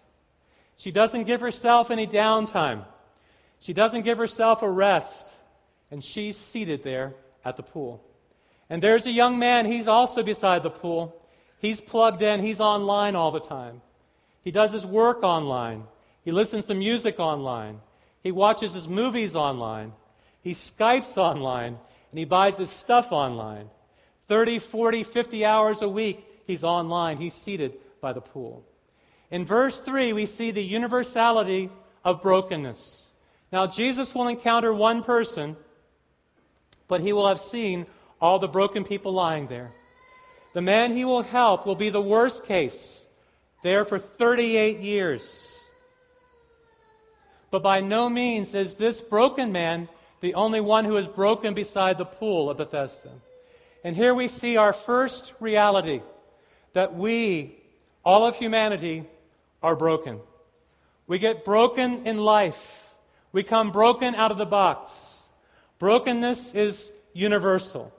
She 0.76 0.90
doesn't 0.90 1.24
give 1.24 1.40
herself 1.40 1.90
any 1.90 2.06
downtime. 2.06 2.84
She 3.58 3.72
doesn't 3.72 4.02
give 4.02 4.18
herself 4.18 4.62
a 4.62 4.70
rest. 4.70 5.34
And 5.90 6.02
she's 6.02 6.36
seated 6.36 6.84
there 6.84 7.14
at 7.44 7.56
the 7.56 7.62
pool. 7.62 8.04
And 8.68 8.80
there's 8.80 9.06
a 9.06 9.10
young 9.10 9.38
man, 9.38 9.66
he's 9.66 9.88
also 9.88 10.22
beside 10.22 10.62
the 10.62 10.70
pool. 10.70 11.20
He's 11.60 11.80
plugged 11.80 12.22
in, 12.22 12.40
he's 12.40 12.60
online 12.60 13.14
all 13.14 13.30
the 13.30 13.40
time. 13.40 13.82
He 14.42 14.50
does 14.50 14.72
his 14.72 14.86
work 14.86 15.22
online. 15.22 15.84
He 16.24 16.32
listens 16.32 16.64
to 16.66 16.74
music 16.74 17.20
online. 17.20 17.80
He 18.22 18.32
watches 18.32 18.72
his 18.72 18.88
movies 18.88 19.36
online. 19.36 19.92
He 20.42 20.52
Skypes 20.52 21.18
online. 21.18 21.78
And 22.10 22.18
he 22.18 22.24
buys 22.24 22.56
his 22.56 22.70
stuff 22.70 23.12
online. 23.12 23.68
30, 24.26 24.58
40, 24.58 25.02
50 25.02 25.44
hours 25.44 25.82
a 25.82 25.88
week, 25.88 26.24
he's 26.46 26.64
online. 26.64 27.18
He's 27.18 27.34
seated 27.34 27.74
by 28.00 28.12
the 28.12 28.20
pool. 28.20 28.64
In 29.30 29.44
verse 29.44 29.80
3, 29.80 30.12
we 30.12 30.26
see 30.26 30.50
the 30.50 30.62
universality 30.62 31.70
of 32.04 32.22
brokenness. 32.22 33.10
Now, 33.52 33.66
Jesus 33.66 34.14
will 34.14 34.28
encounter 34.28 34.72
one 34.72 35.02
person, 35.02 35.56
but 36.88 37.00
he 37.00 37.12
will 37.12 37.28
have 37.28 37.40
seen 37.40 37.86
all 38.20 38.38
the 38.38 38.48
broken 38.48 38.84
people 38.84 39.12
lying 39.12 39.46
there. 39.46 39.72
The 40.52 40.62
man 40.62 40.92
he 40.92 41.04
will 41.04 41.22
help 41.22 41.66
will 41.66 41.76
be 41.76 41.90
the 41.90 42.00
worst 42.00 42.44
case, 42.46 43.06
there 43.62 43.84
for 43.84 43.98
38 43.98 44.80
years. 44.80 45.56
But 47.50 47.62
by 47.62 47.80
no 47.80 48.08
means 48.08 48.54
is 48.54 48.76
this 48.76 49.00
broken 49.00 49.52
man 49.52 49.88
the 50.20 50.34
only 50.34 50.60
one 50.60 50.84
who 50.84 50.96
is 50.96 51.06
broken 51.06 51.54
beside 51.54 51.98
the 51.98 52.04
pool 52.04 52.50
of 52.50 52.58
Bethesda. 52.58 53.10
And 53.82 53.96
here 53.96 54.14
we 54.14 54.28
see 54.28 54.56
our 54.56 54.72
first 54.72 55.34
reality 55.40 56.02
that 56.74 56.94
we, 56.94 57.56
all 58.04 58.26
of 58.26 58.36
humanity, 58.36 59.04
are 59.62 59.74
broken. 59.74 60.20
We 61.06 61.18
get 61.18 61.44
broken 61.44 62.06
in 62.06 62.18
life. 62.18 62.94
We 63.32 63.42
come 63.42 63.72
broken 63.72 64.14
out 64.14 64.30
of 64.30 64.38
the 64.38 64.46
box. 64.46 65.30
Brokenness 65.78 66.54
is 66.54 66.92
universal. 67.14 67.92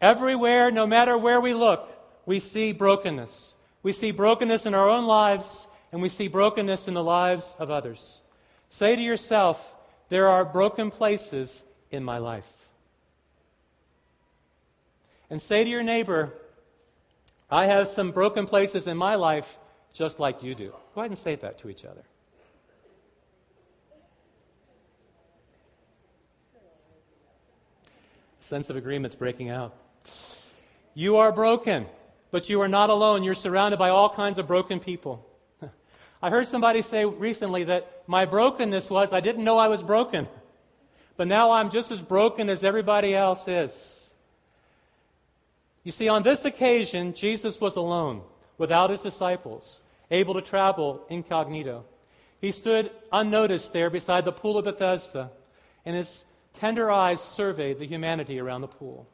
Everywhere, 0.00 0.70
no 0.70 0.86
matter 0.86 1.16
where 1.18 1.40
we 1.40 1.52
look, 1.54 1.90
we 2.26 2.40
see 2.40 2.72
brokenness. 2.72 3.54
We 3.82 3.92
see 3.92 4.10
brokenness 4.10 4.66
in 4.66 4.74
our 4.74 4.88
own 4.88 5.06
lives, 5.06 5.68
and 5.92 6.02
we 6.02 6.08
see 6.08 6.28
brokenness 6.28 6.88
in 6.88 6.94
the 6.94 7.04
lives 7.04 7.56
of 7.58 7.70
others. 7.70 8.22
Say 8.68 8.96
to 8.96 9.02
yourself, 9.02 9.76
there 10.08 10.28
are 10.28 10.44
broken 10.44 10.90
places 10.90 11.62
in 11.90 12.04
my 12.04 12.18
life. 12.18 12.52
And 15.30 15.40
say 15.40 15.64
to 15.64 15.70
your 15.70 15.82
neighbor, 15.82 16.34
I 17.50 17.66
have 17.66 17.88
some 17.88 18.10
broken 18.10 18.46
places 18.46 18.86
in 18.86 18.96
my 18.96 19.14
life 19.14 19.58
just 19.92 20.20
like 20.20 20.42
you 20.42 20.54
do. 20.54 20.70
Go 20.94 21.00
ahead 21.00 21.10
and 21.10 21.18
say 21.18 21.36
that 21.36 21.58
to 21.58 21.70
each 21.70 21.84
other. 21.84 22.02
Sense 28.40 28.70
of 28.70 28.76
agreement's 28.76 29.16
breaking 29.16 29.48
out. 29.48 29.74
You 30.94 31.16
are 31.16 31.32
broken, 31.32 31.86
but 32.30 32.48
you 32.48 32.60
are 32.60 32.68
not 32.68 32.90
alone. 32.90 33.22
You're 33.22 33.34
surrounded 33.34 33.78
by 33.78 33.88
all 33.88 34.08
kinds 34.08 34.38
of 34.38 34.46
broken 34.46 34.80
people. 34.80 35.26
I 36.22 36.30
heard 36.30 36.46
somebody 36.46 36.82
say 36.82 37.04
recently 37.04 37.64
that 37.64 38.02
my 38.06 38.24
brokenness 38.24 38.90
was 38.90 39.12
I 39.12 39.20
didn't 39.20 39.44
know 39.44 39.58
I 39.58 39.68
was 39.68 39.82
broken, 39.82 40.28
but 41.16 41.28
now 41.28 41.52
I'm 41.52 41.70
just 41.70 41.90
as 41.90 42.00
broken 42.00 42.48
as 42.48 42.64
everybody 42.64 43.14
else 43.14 43.48
is. 43.48 44.10
You 45.84 45.92
see, 45.92 46.08
on 46.08 46.24
this 46.24 46.44
occasion, 46.44 47.14
Jesus 47.14 47.60
was 47.60 47.76
alone, 47.76 48.22
without 48.58 48.90
his 48.90 49.02
disciples, 49.02 49.82
able 50.10 50.34
to 50.34 50.40
travel 50.40 51.04
incognito. 51.08 51.84
He 52.40 52.50
stood 52.52 52.90
unnoticed 53.12 53.72
there 53.72 53.88
beside 53.88 54.24
the 54.24 54.32
pool 54.32 54.58
of 54.58 54.64
Bethesda, 54.64 55.30
and 55.84 55.94
his 55.94 56.24
tender 56.54 56.90
eyes 56.90 57.20
surveyed 57.20 57.78
the 57.78 57.86
humanity 57.86 58.40
around 58.40 58.62
the 58.62 58.66
pool. 58.66 59.06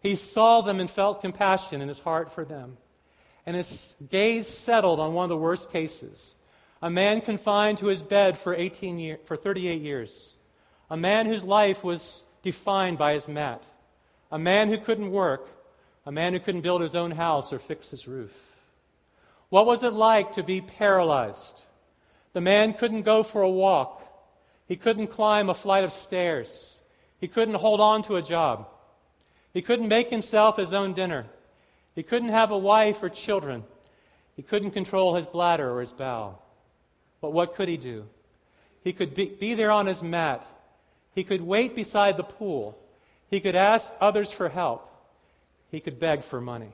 He 0.00 0.14
saw 0.14 0.60
them 0.60 0.80
and 0.80 0.88
felt 0.88 1.20
compassion 1.20 1.80
in 1.80 1.88
his 1.88 2.00
heart 2.00 2.32
for 2.32 2.44
them. 2.44 2.76
And 3.44 3.56
his 3.56 3.96
gaze 4.08 4.46
settled 4.46 5.00
on 5.00 5.14
one 5.14 5.24
of 5.24 5.30
the 5.30 5.36
worst 5.36 5.72
cases 5.72 6.36
a 6.80 6.90
man 6.90 7.20
confined 7.20 7.78
to 7.78 7.86
his 7.86 8.02
bed 8.02 8.38
for, 8.38 8.54
18 8.54 8.98
year, 8.98 9.18
for 9.24 9.36
38 9.36 9.82
years, 9.82 10.36
a 10.88 10.96
man 10.96 11.26
whose 11.26 11.44
life 11.44 11.82
was 11.82 12.24
defined 12.42 12.98
by 12.98 13.14
his 13.14 13.26
mat, 13.26 13.64
a 14.30 14.38
man 14.38 14.68
who 14.68 14.78
couldn't 14.78 15.10
work, 15.10 15.48
a 16.06 16.12
man 16.12 16.32
who 16.32 16.38
couldn't 16.38 16.60
build 16.60 16.80
his 16.80 16.94
own 16.94 17.10
house 17.10 17.52
or 17.52 17.58
fix 17.58 17.90
his 17.90 18.06
roof. 18.06 18.32
What 19.48 19.66
was 19.66 19.82
it 19.82 19.92
like 19.92 20.32
to 20.32 20.42
be 20.42 20.60
paralyzed? 20.60 21.64
The 22.32 22.40
man 22.40 22.74
couldn't 22.74 23.02
go 23.02 23.22
for 23.22 23.42
a 23.42 23.50
walk. 23.50 24.04
He 24.66 24.76
couldn't 24.76 25.08
climb 25.08 25.48
a 25.48 25.54
flight 25.54 25.84
of 25.84 25.92
stairs. 25.92 26.82
He 27.18 27.26
couldn't 27.26 27.54
hold 27.54 27.80
on 27.80 28.02
to 28.04 28.16
a 28.16 28.22
job. 28.22 28.68
He 29.52 29.62
couldn't 29.62 29.88
make 29.88 30.10
himself 30.10 30.56
his 30.56 30.72
own 30.72 30.92
dinner. 30.92 31.26
He 31.94 32.02
couldn't 32.02 32.28
have 32.28 32.50
a 32.50 32.58
wife 32.58 33.02
or 33.02 33.08
children. 33.08 33.64
He 34.36 34.42
couldn't 34.42 34.70
control 34.70 35.16
his 35.16 35.26
bladder 35.26 35.70
or 35.70 35.80
his 35.80 35.92
bowel. 35.92 36.42
But 37.20 37.32
what 37.32 37.54
could 37.54 37.68
he 37.68 37.76
do? 37.76 38.06
He 38.84 38.92
could 38.92 39.14
be, 39.14 39.26
be 39.26 39.54
there 39.54 39.70
on 39.70 39.86
his 39.86 40.02
mat. 40.02 40.46
He 41.14 41.24
could 41.24 41.42
wait 41.42 41.74
beside 41.74 42.16
the 42.16 42.22
pool. 42.22 42.78
He 43.30 43.40
could 43.40 43.56
ask 43.56 43.92
others 44.00 44.30
for 44.30 44.48
help. 44.48 44.88
He 45.70 45.80
could 45.80 45.98
beg 45.98 46.22
for 46.22 46.40
money. 46.40 46.72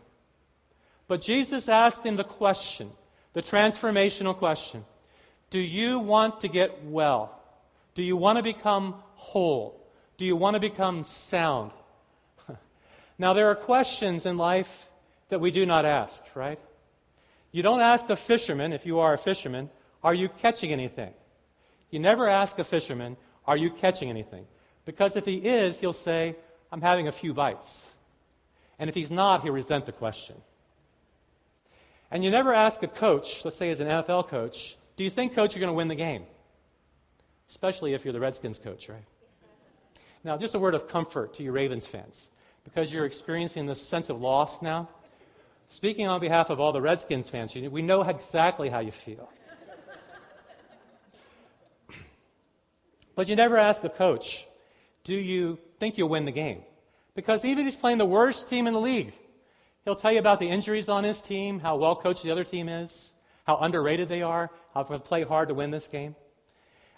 But 1.09 1.21
Jesus 1.21 1.69
asked 1.69 2.05
him 2.05 2.17
the 2.17 2.25
question, 2.25 2.91
the 3.33 3.43
transformational 3.43 4.37
question 4.37 4.85
Do 5.51 5.59
you 5.59 5.99
want 5.99 6.41
to 6.43 6.49
get 6.49 6.85
well? 6.85 7.41
Do 7.95 8.03
you 8.03 8.17
want 8.17 8.39
to 8.39 8.43
become 8.43 8.97
whole? 9.15 9.81
Do 10.19 10.25
you 10.25 10.37
want 10.37 10.55
to 10.55 10.61
become 10.61 11.03
sound? 11.03 11.73
Now, 13.19 13.33
there 13.33 13.49
are 13.51 13.55
questions 13.55 14.27
in 14.27 14.37
life 14.37 14.91
that 15.29 15.41
we 15.41 15.51
do 15.51 15.65
not 15.67 15.85
ask, 15.85 16.25
right? 16.35 16.59
You 17.53 17.63
don't 17.63 17.81
ask 17.81 18.09
a 18.11 18.17
fisherman, 18.17 18.73
if 18.73 18.85
you 18.87 18.99
are 18.99 19.15
a 19.15 19.19
fisherman, 19.19 19.71
are 20.03 20.15
you 20.15 20.29
catching 20.29 20.73
anything? 20.73 21.13
You 21.91 22.01
never 22.01 22.29
ask 22.29 22.59
a 22.59 22.65
fisherman, 22.65 23.17
Are 23.47 23.57
you 23.57 23.71
catching 23.71 24.09
anything? 24.11 24.47
Because 24.85 25.17
if 25.17 25.25
he 25.25 25.37
is, 25.37 25.81
he'll 25.81 25.93
say, 25.93 26.37
I'm 26.73 26.81
having 26.81 27.09
a 27.09 27.13
few 27.13 27.35
bites. 27.35 27.93
And 28.79 28.89
if 28.89 28.95
he's 28.95 29.11
not, 29.11 29.43
he'll 29.43 29.53
resent 29.53 29.87
the 29.87 29.93
question. 29.93 30.37
And 32.11 32.25
you 32.25 32.31
never 32.31 32.53
ask 32.53 32.83
a 32.83 32.89
coach, 32.89 33.45
let's 33.45 33.57
say 33.57 33.71
as 33.71 33.81
an 33.81 33.89
NFL 33.89 34.29
coach, 34.29 34.77
Do 34.97 35.05
you 35.05 35.11
think, 35.11 35.35
coach, 35.35 35.55
you're 35.55 35.61
going 35.61 35.73
to 35.73 35.77
win 35.77 35.89
the 35.89 35.95
game? 35.95 36.25
especially 37.49 37.95
if 37.95 38.05
you're 38.05 38.13
the 38.13 38.21
Redskins 38.21 38.59
coach, 38.59 38.89
right? 38.89 39.05
Now, 40.25 40.37
just 40.37 40.55
a 40.55 40.59
word 40.59 40.75
of 40.75 40.89
comfort 40.89 41.35
to 41.35 41.43
you 41.43 41.53
Ravens 41.53 41.87
fans, 41.87 42.31
because 42.65 42.93
you're 42.93 43.05
experiencing 43.05 43.67
this 43.67 43.81
sense 43.81 44.11
of 44.11 44.21
loss 44.21 44.61
now. 44.63 44.89
Speaking 45.69 46.07
on 46.07 46.21
behalf 46.21 46.51
of 46.51 46.61
all 46.61 46.73
the 46.73 46.81
Redskins 46.81 47.29
fans, 47.29 47.55
we 47.55 47.83
know 47.83 48.03
exactly 48.03 48.69
how 48.69 48.81
you 48.81 48.91
feel. 48.91 49.31
but 53.15 53.29
you 53.29 53.37
never 53.37 53.57
ask 53.57 53.85
a 53.85 53.89
coach, 53.89 54.47
do 55.05 55.15
you 55.15 55.59
think 55.79 55.99
you'll 55.99 56.09
win 56.09 56.25
the 56.25 56.33
game? 56.33 56.63
Because 57.15 57.45
even 57.45 57.61
if 57.61 57.67
he's 57.67 57.81
playing 57.81 57.99
the 57.99 58.07
worst 58.07 58.49
team 58.49 58.67
in 58.67 58.75
the 58.75 58.81
league, 58.81 59.13
he'll 59.85 59.95
tell 59.95 60.13
you 60.13 60.19
about 60.19 60.41
the 60.41 60.49
injuries 60.49 60.89
on 60.89 61.05
his 61.05 61.21
team, 61.21 61.61
how 61.61 61.77
well 61.77 61.95
coached 61.95 62.23
the 62.23 62.31
other 62.31 62.45
team 62.45 62.69
is, 62.69 63.13
how 63.47 63.57
underrated 63.59 64.09
they 64.09 64.23
are, 64.23 64.51
how 64.73 64.83
to 64.83 64.99
play 64.99 65.23
hard 65.23 65.49
to 65.49 65.55
win 65.55 65.71
this 65.71 65.89
game. 65.89 66.17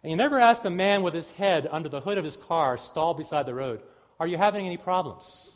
And 0.02 0.10
you 0.10 0.16
never 0.16 0.38
ask 0.38 0.64
a 0.64 0.70
man 0.70 1.02
with 1.02 1.14
his 1.14 1.32
head 1.32 1.68
under 1.70 1.88
the 1.88 2.00
hood 2.00 2.18
of 2.18 2.24
his 2.24 2.36
car 2.36 2.78
stalled 2.78 3.16
beside 3.16 3.46
the 3.46 3.54
road, 3.54 3.82
Are 4.20 4.26
you 4.26 4.38
having 4.38 4.66
any 4.66 4.76
problems? 4.76 5.55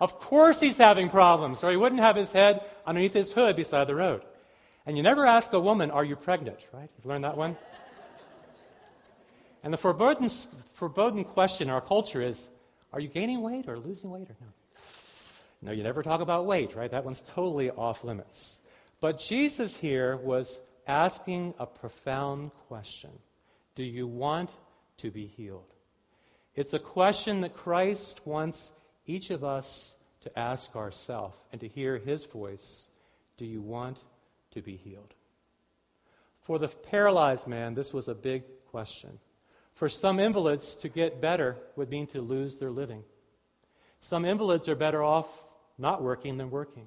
Of 0.00 0.18
course 0.18 0.60
he's 0.60 0.78
having 0.78 1.10
problems, 1.10 1.62
or 1.62 1.70
he 1.70 1.76
wouldn't 1.76 2.00
have 2.00 2.16
his 2.16 2.32
head 2.32 2.64
underneath 2.86 3.12
his 3.12 3.32
hood 3.32 3.54
beside 3.56 3.86
the 3.86 3.94
road. 3.94 4.22
And 4.86 4.96
you 4.96 5.02
never 5.02 5.26
ask 5.26 5.52
a 5.52 5.60
woman, 5.60 5.90
Are 5.90 6.04
you 6.04 6.16
pregnant? 6.16 6.58
Right? 6.72 6.88
You've 6.96 7.06
learned 7.06 7.24
that 7.24 7.36
one? 7.36 7.56
And 9.62 9.72
the 9.72 9.78
forbidden, 9.78 10.28
forbidden 10.72 11.24
question 11.24 11.68
in 11.68 11.74
our 11.74 11.82
culture 11.82 12.22
is 12.22 12.48
Are 12.92 13.00
you 13.00 13.08
gaining 13.08 13.42
weight 13.42 13.68
or 13.68 13.78
losing 13.78 14.10
weight 14.10 14.30
or 14.30 14.36
no? 14.40 14.46
No, 15.62 15.72
you 15.72 15.82
never 15.82 16.02
talk 16.02 16.22
about 16.22 16.46
weight, 16.46 16.74
right? 16.74 16.90
That 16.90 17.04
one's 17.04 17.20
totally 17.20 17.70
off 17.70 18.02
limits. 18.02 18.60
But 19.00 19.18
Jesus 19.18 19.76
here 19.76 20.16
was 20.16 20.60
asking 20.86 21.54
a 21.58 21.66
profound 21.66 22.52
question 22.68 23.10
Do 23.74 23.82
you 23.82 24.06
want 24.06 24.54
to 24.98 25.10
be 25.10 25.26
healed? 25.26 25.74
It's 26.54 26.72
a 26.72 26.78
question 26.78 27.42
that 27.42 27.54
Christ 27.54 28.26
wants 28.26 28.72
each 29.10 29.30
of 29.30 29.42
us 29.42 29.96
to 30.20 30.38
ask 30.38 30.76
ourselves 30.76 31.36
and 31.50 31.60
to 31.60 31.68
hear 31.68 31.98
his 31.98 32.24
voice 32.24 32.88
Do 33.36 33.44
you 33.44 33.60
want 33.60 34.04
to 34.52 34.62
be 34.62 34.76
healed? 34.76 35.14
For 36.42 36.58
the 36.58 36.68
paralyzed 36.68 37.46
man, 37.46 37.74
this 37.74 37.92
was 37.92 38.08
a 38.08 38.14
big 38.14 38.44
question. 38.70 39.18
For 39.74 39.88
some 39.88 40.20
invalids, 40.20 40.76
to 40.76 40.88
get 40.88 41.20
better 41.20 41.56
would 41.76 41.90
mean 41.90 42.06
to 42.08 42.20
lose 42.20 42.56
their 42.56 42.70
living. 42.70 43.02
Some 44.00 44.24
invalids 44.24 44.68
are 44.68 44.74
better 44.74 45.02
off 45.02 45.26
not 45.78 46.02
working 46.02 46.36
than 46.36 46.50
working. 46.50 46.86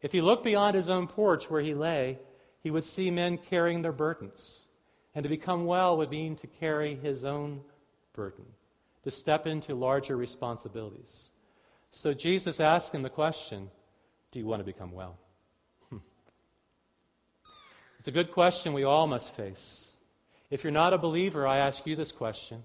If 0.00 0.12
he 0.12 0.20
looked 0.20 0.44
beyond 0.44 0.74
his 0.74 0.88
own 0.88 1.06
porch 1.06 1.50
where 1.50 1.60
he 1.60 1.74
lay, 1.74 2.18
he 2.60 2.70
would 2.70 2.84
see 2.84 3.10
men 3.10 3.38
carrying 3.38 3.82
their 3.82 3.92
burdens. 3.92 4.66
And 5.14 5.24
to 5.24 5.28
become 5.28 5.66
well 5.66 5.96
would 5.96 6.10
mean 6.10 6.36
to 6.36 6.46
carry 6.46 6.94
his 6.94 7.24
own 7.24 7.62
burden, 8.12 8.46
to 9.02 9.10
step 9.10 9.46
into 9.46 9.74
larger 9.74 10.16
responsibilities. 10.16 11.31
So 11.92 12.14
Jesus 12.14 12.58
asked 12.58 12.94
him 12.94 13.02
the 13.02 13.10
question 13.10 13.70
Do 14.32 14.38
you 14.38 14.46
want 14.46 14.60
to 14.60 14.64
become 14.64 14.92
well? 14.92 15.16
It's 18.00 18.08
a 18.08 18.12
good 18.12 18.32
question 18.32 18.72
we 18.72 18.82
all 18.82 19.06
must 19.06 19.36
face. 19.36 19.96
If 20.50 20.64
you're 20.64 20.72
not 20.72 20.92
a 20.92 20.98
believer, 20.98 21.46
I 21.46 21.58
ask 21.58 21.86
you 21.86 21.94
this 21.94 22.10
question 22.10 22.64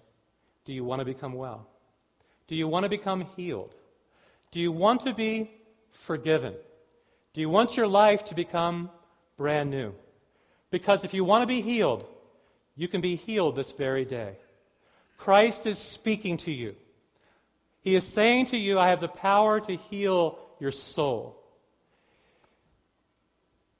Do 0.65 0.73
you 0.73 0.83
want 0.83 1.01
to 1.01 1.05
become 1.05 1.33
well? 1.33 1.67
Do 2.47 2.55
you 2.55 2.67
want 2.67 2.85
to 2.85 2.89
become 2.89 3.21
healed? 3.35 3.75
Do 4.51 4.59
you 4.59 4.71
want 4.71 5.01
to 5.01 5.13
be 5.13 5.51
forgiven? 5.91 6.53
Do 7.33 7.41
you 7.41 7.49
want 7.49 7.77
your 7.77 7.87
life 7.87 8.25
to 8.25 8.35
become 8.35 8.89
brand 9.35 9.69
new? 9.69 9.93
Because 10.71 11.03
if 11.03 11.13
you 11.13 11.23
want 11.25 11.43
to 11.43 11.47
be 11.47 11.61
healed, 11.61 12.05
you 12.75 12.87
can 12.87 13.01
be 13.01 13.15
healed 13.15 13.55
this 13.55 13.73
very 13.73 14.05
day. 14.05 14.37
Christ 15.17 15.67
is 15.67 15.77
speaking 15.77 16.37
to 16.37 16.51
you. 16.51 16.75
He 17.87 17.95
is 17.95 18.05
saying 18.05 18.47
to 18.47 18.57
you, 18.57 18.77
I 18.77 18.89
have 18.89 18.99
the 18.99 19.07
power 19.07 19.61
to 19.61 19.77
heal 19.77 20.39
your 20.59 20.71
soul. 20.71 21.41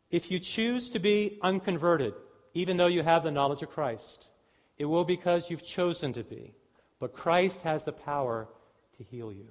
If 0.09 0.31
you 0.31 0.39
choose 0.39 0.91
to 0.91 0.99
be 0.99 1.37
unconverted, 1.41 2.13
even 2.53 2.77
though 2.77 2.87
you 2.87 3.03
have 3.03 3.23
the 3.23 3.31
knowledge 3.31 3.63
of 3.63 3.69
Christ. 3.69 4.29
It 4.77 4.85
will 4.85 5.03
because 5.03 5.51
you've 5.51 5.61
chosen 5.61 6.13
to 6.13 6.23
be. 6.23 6.53
But 7.01 7.11
Christ 7.11 7.63
has 7.63 7.83
the 7.83 7.91
power 7.91 8.47
to 8.95 9.03
heal 9.03 9.29
you. 9.29 9.49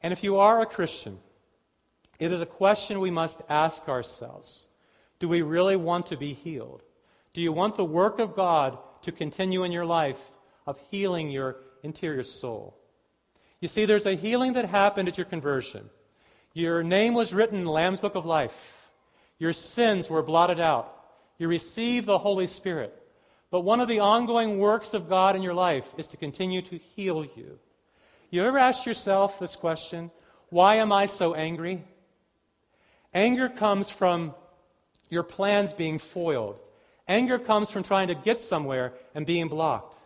And 0.00 0.12
if 0.12 0.22
you 0.22 0.38
are 0.38 0.60
a 0.60 0.66
Christian, 0.66 1.18
it 2.20 2.30
is 2.30 2.40
a 2.40 2.46
question 2.46 3.00
we 3.00 3.10
must 3.10 3.42
ask 3.48 3.88
ourselves 3.88 4.68
Do 5.18 5.28
we 5.28 5.42
really 5.42 5.74
want 5.74 6.06
to 6.06 6.16
be 6.16 6.34
healed? 6.34 6.84
Do 7.32 7.40
you 7.40 7.52
want 7.52 7.74
the 7.74 7.84
work 7.84 8.20
of 8.20 8.36
God 8.36 8.78
to 9.02 9.10
continue 9.10 9.64
in 9.64 9.72
your 9.72 9.86
life 9.86 10.30
of 10.68 10.78
healing 10.92 11.32
your 11.32 11.56
interior 11.84 12.24
soul? 12.24 12.76
You 13.60 13.68
see, 13.68 13.84
there's 13.84 14.06
a 14.06 14.14
healing 14.14 14.54
that 14.54 14.66
happened 14.66 15.08
at 15.08 15.16
your 15.16 15.24
conversion. 15.24 15.88
Your 16.52 16.82
name 16.82 17.14
was 17.14 17.34
written 17.34 17.58
in 17.58 17.64
the 17.64 17.70
Lamb's 17.70 18.00
Book 18.00 18.14
of 18.14 18.26
Life. 18.26 18.90
Your 19.38 19.52
sins 19.52 20.10
were 20.10 20.22
blotted 20.22 20.60
out. 20.60 20.90
You 21.38 21.48
receive 21.48 22.06
the 22.06 22.18
Holy 22.18 22.46
Spirit. 22.46 23.00
But 23.50 23.60
one 23.60 23.80
of 23.80 23.88
the 23.88 24.00
ongoing 24.00 24.58
works 24.58 24.94
of 24.94 25.08
God 25.08 25.36
in 25.36 25.42
your 25.42 25.54
life 25.54 25.94
is 25.96 26.08
to 26.08 26.16
continue 26.16 26.62
to 26.62 26.76
heal 26.76 27.24
you. 27.24 27.58
You 28.30 28.44
ever 28.44 28.58
asked 28.58 28.86
yourself 28.86 29.38
this 29.38 29.56
question 29.56 30.10
why 30.50 30.76
am 30.76 30.92
I 30.92 31.06
so 31.06 31.34
angry? 31.34 31.84
Anger 33.12 33.48
comes 33.48 33.90
from 33.90 34.34
your 35.08 35.22
plans 35.22 35.72
being 35.72 35.98
foiled. 35.98 36.58
Anger 37.06 37.38
comes 37.38 37.70
from 37.70 37.82
trying 37.82 38.08
to 38.08 38.14
get 38.14 38.40
somewhere 38.40 38.92
and 39.14 39.26
being 39.26 39.48
blocked. 39.48 39.98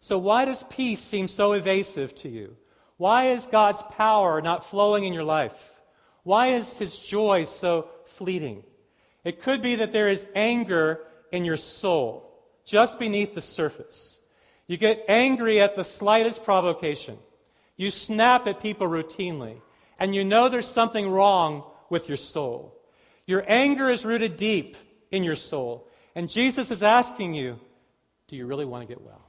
So, 0.00 0.18
why 0.18 0.44
does 0.44 0.62
peace 0.64 1.00
seem 1.00 1.28
so 1.28 1.52
evasive 1.52 2.14
to 2.16 2.28
you? 2.28 2.56
Why 2.96 3.28
is 3.30 3.46
God's 3.46 3.82
power 3.82 4.40
not 4.40 4.64
flowing 4.64 5.04
in 5.04 5.12
your 5.12 5.24
life? 5.24 5.82
Why 6.22 6.48
is 6.48 6.78
His 6.78 6.98
joy 6.98 7.44
so 7.44 7.88
fleeting? 8.06 8.64
It 9.24 9.40
could 9.40 9.62
be 9.62 9.76
that 9.76 9.92
there 9.92 10.08
is 10.08 10.26
anger 10.34 11.00
in 11.32 11.44
your 11.44 11.56
soul, 11.56 12.30
just 12.64 12.98
beneath 12.98 13.34
the 13.34 13.40
surface. 13.40 14.20
You 14.66 14.76
get 14.76 15.04
angry 15.08 15.60
at 15.60 15.76
the 15.76 15.84
slightest 15.84 16.44
provocation. 16.44 17.18
You 17.76 17.90
snap 17.90 18.46
at 18.46 18.60
people 18.60 18.88
routinely, 18.88 19.60
and 19.98 20.14
you 20.14 20.24
know 20.24 20.48
there's 20.48 20.66
something 20.66 21.10
wrong 21.10 21.64
with 21.90 22.08
your 22.08 22.16
soul. 22.16 22.74
Your 23.26 23.44
anger 23.46 23.88
is 23.88 24.04
rooted 24.04 24.36
deep 24.36 24.76
in 25.10 25.24
your 25.24 25.36
soul, 25.36 25.88
and 26.14 26.28
Jesus 26.28 26.70
is 26.70 26.82
asking 26.82 27.34
you, 27.34 27.58
Do 28.26 28.36
you 28.36 28.46
really 28.46 28.64
want 28.64 28.82
to 28.82 28.94
get 28.94 29.02
well? 29.02 29.27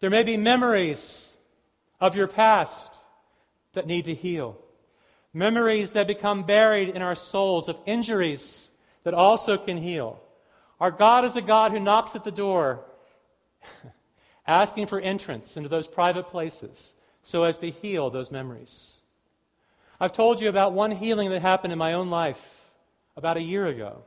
There 0.00 0.10
may 0.10 0.22
be 0.22 0.36
memories 0.36 1.34
of 2.00 2.14
your 2.14 2.26
past 2.26 2.94
that 3.72 3.86
need 3.86 4.04
to 4.06 4.14
heal 4.14 4.58
memories 5.36 5.90
that 5.90 6.06
become 6.06 6.44
buried 6.44 6.88
in 6.88 7.02
our 7.02 7.14
souls 7.14 7.68
of 7.68 7.78
injuries 7.84 8.70
that 9.04 9.12
also 9.12 9.58
can 9.58 9.76
heal. 9.76 10.18
Our 10.80 10.90
God 10.90 11.26
is 11.26 11.36
a 11.36 11.42
God 11.42 11.72
who 11.72 11.78
knocks 11.78 12.16
at 12.16 12.24
the 12.24 12.30
door, 12.30 12.80
asking 14.46 14.86
for 14.86 14.98
entrance 14.98 15.58
into 15.58 15.68
those 15.68 15.86
private 15.86 16.28
places 16.28 16.94
so 17.22 17.44
as 17.44 17.58
to 17.58 17.70
heal 17.70 18.08
those 18.08 18.30
memories. 18.30 18.98
I've 20.00 20.12
told 20.12 20.40
you 20.40 20.48
about 20.48 20.72
one 20.72 20.90
healing 20.90 21.28
that 21.30 21.42
happened 21.42 21.72
in 21.72 21.78
my 21.78 21.92
own 21.92 22.08
life 22.08 22.70
about 23.14 23.36
a 23.36 23.42
year 23.42 23.66
ago. 23.66 24.04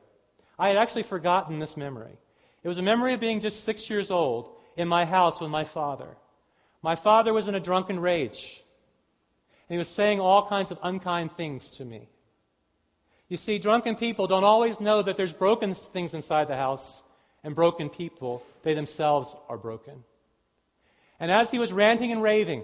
I 0.58 0.70
had 0.70 0.78
actually 0.78 1.04
forgotten 1.04 1.60
this 1.60 1.78
memory. 1.78 2.18
It 2.64 2.68
was 2.68 2.80
a 2.80 2.84
memory 2.84 3.14
of 3.14 3.20
being 3.20 3.40
just 3.40 3.64
six 3.64 3.88
years 3.88 4.10
old 4.10 4.50
in 4.80 4.88
my 4.88 5.04
house 5.04 5.42
with 5.42 5.52
my 5.52 5.66
father. 5.66 6.08
My 6.82 6.96
father 6.96 7.34
was 7.34 7.50
in 7.50 7.54
a 7.54 7.60
drunken 7.60 8.00
rage. 8.00 8.64
And 9.68 9.76
he 9.76 9.78
was 9.78 9.90
saying 9.90 10.22
all 10.22 10.48
kinds 10.48 10.72
of 10.72 10.80
unkind 10.82 11.34
things 11.34 11.70
to 11.72 11.86
me. 11.86 12.08
You 13.28 13.36
see, 13.36 13.60
drunken 13.60 13.96
people 13.96 14.26
don't 14.26 14.46
always 14.46 14.80
know 14.80 15.02
that 15.02 15.18
there's 15.18 15.34
broken 15.34 15.74
things 15.74 16.14
inside 16.14 16.48
the 16.48 16.56
house 16.56 17.04
and 17.44 17.54
broken 17.54 17.90
people. 17.90 18.42
They 18.64 18.74
themselves 18.74 19.36
are 19.50 19.58
broken. 19.58 20.06
And 21.20 21.30
as 21.30 21.52
he 21.52 21.60
was 21.60 21.74
ranting 21.74 22.14
and 22.14 22.24
raving, 22.24 22.64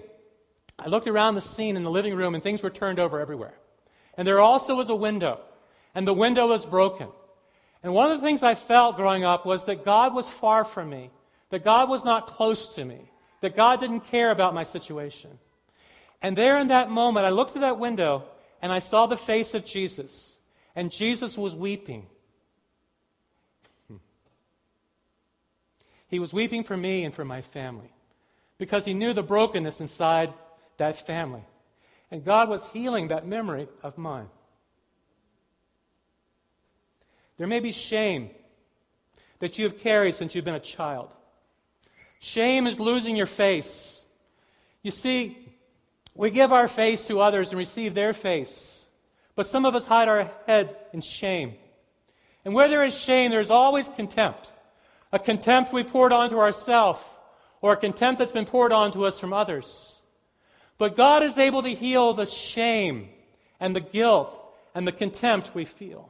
I 0.78 0.88
looked 0.88 1.06
around 1.06 1.34
the 1.34 1.42
scene 1.42 1.76
in 1.76 1.84
the 1.84 1.90
living 1.90 2.14
room 2.14 2.34
and 2.34 2.42
things 2.42 2.62
were 2.62 2.70
turned 2.70 2.98
over 2.98 3.20
everywhere. 3.20 3.54
And 4.16 4.26
there 4.26 4.40
also 4.40 4.74
was 4.74 4.88
a 4.88 4.96
window, 4.96 5.40
and 5.94 6.08
the 6.08 6.14
window 6.14 6.48
was 6.48 6.64
broken. 6.64 7.08
And 7.82 7.92
one 7.92 8.10
of 8.10 8.18
the 8.18 8.26
things 8.26 8.42
I 8.42 8.54
felt 8.54 8.96
growing 8.96 9.22
up 9.22 9.44
was 9.44 9.66
that 9.66 9.84
God 9.84 10.14
was 10.14 10.30
far 10.30 10.64
from 10.64 10.88
me, 10.88 11.10
that 11.56 11.64
God 11.64 11.88
was 11.88 12.04
not 12.04 12.26
close 12.26 12.74
to 12.74 12.84
me, 12.84 13.10
that 13.40 13.56
God 13.56 13.80
didn't 13.80 14.00
care 14.00 14.30
about 14.30 14.52
my 14.52 14.62
situation. 14.62 15.38
And 16.20 16.36
there 16.36 16.58
in 16.58 16.66
that 16.66 16.90
moment, 16.90 17.24
I 17.24 17.30
looked 17.30 17.52
through 17.52 17.62
that 17.62 17.78
window 17.78 18.24
and 18.60 18.70
I 18.70 18.78
saw 18.78 19.06
the 19.06 19.16
face 19.16 19.54
of 19.54 19.64
Jesus. 19.64 20.36
And 20.74 20.92
Jesus 20.92 21.38
was 21.38 21.56
weeping. 21.56 22.08
He 26.08 26.18
was 26.18 26.34
weeping 26.34 26.62
for 26.62 26.76
me 26.76 27.04
and 27.04 27.14
for 27.14 27.24
my 27.24 27.40
family 27.40 27.90
because 28.58 28.84
he 28.84 28.92
knew 28.92 29.14
the 29.14 29.22
brokenness 29.22 29.80
inside 29.80 30.34
that 30.76 31.06
family. 31.06 31.46
And 32.10 32.22
God 32.22 32.50
was 32.50 32.70
healing 32.72 33.08
that 33.08 33.26
memory 33.26 33.66
of 33.82 33.96
mine. 33.96 34.28
There 37.38 37.46
may 37.46 37.60
be 37.60 37.72
shame 37.72 38.28
that 39.38 39.56
you 39.58 39.64
have 39.64 39.78
carried 39.78 40.16
since 40.16 40.34
you've 40.34 40.44
been 40.44 40.54
a 40.54 40.60
child. 40.60 41.14
Shame 42.18 42.66
is 42.66 42.80
losing 42.80 43.16
your 43.16 43.26
face. 43.26 44.04
You 44.82 44.90
see, 44.90 45.36
we 46.14 46.30
give 46.30 46.52
our 46.52 46.68
face 46.68 47.06
to 47.08 47.20
others 47.20 47.50
and 47.50 47.58
receive 47.58 47.94
their 47.94 48.12
face, 48.12 48.88
but 49.34 49.46
some 49.46 49.66
of 49.66 49.74
us 49.74 49.86
hide 49.86 50.08
our 50.08 50.30
head 50.46 50.74
in 50.92 51.00
shame. 51.00 51.54
And 52.44 52.54
where 52.54 52.68
there 52.68 52.84
is 52.84 52.98
shame, 52.98 53.30
there 53.30 53.40
is 53.40 53.50
always 53.50 53.88
contempt. 53.88 54.52
A 55.12 55.18
contempt 55.18 55.72
we 55.72 55.84
poured 55.84 56.12
onto 56.12 56.38
ourselves, 56.38 57.00
or 57.60 57.72
a 57.72 57.76
contempt 57.76 58.18
that's 58.18 58.32
been 58.32 58.46
poured 58.46 58.72
onto 58.72 59.04
us 59.04 59.20
from 59.20 59.32
others. 59.32 60.00
But 60.78 60.96
God 60.96 61.22
is 61.22 61.38
able 61.38 61.62
to 61.62 61.74
heal 61.74 62.12
the 62.12 62.26
shame 62.26 63.08
and 63.58 63.74
the 63.74 63.80
guilt 63.80 64.40
and 64.74 64.86
the 64.86 64.92
contempt 64.92 65.54
we 65.54 65.64
feel. 65.64 66.08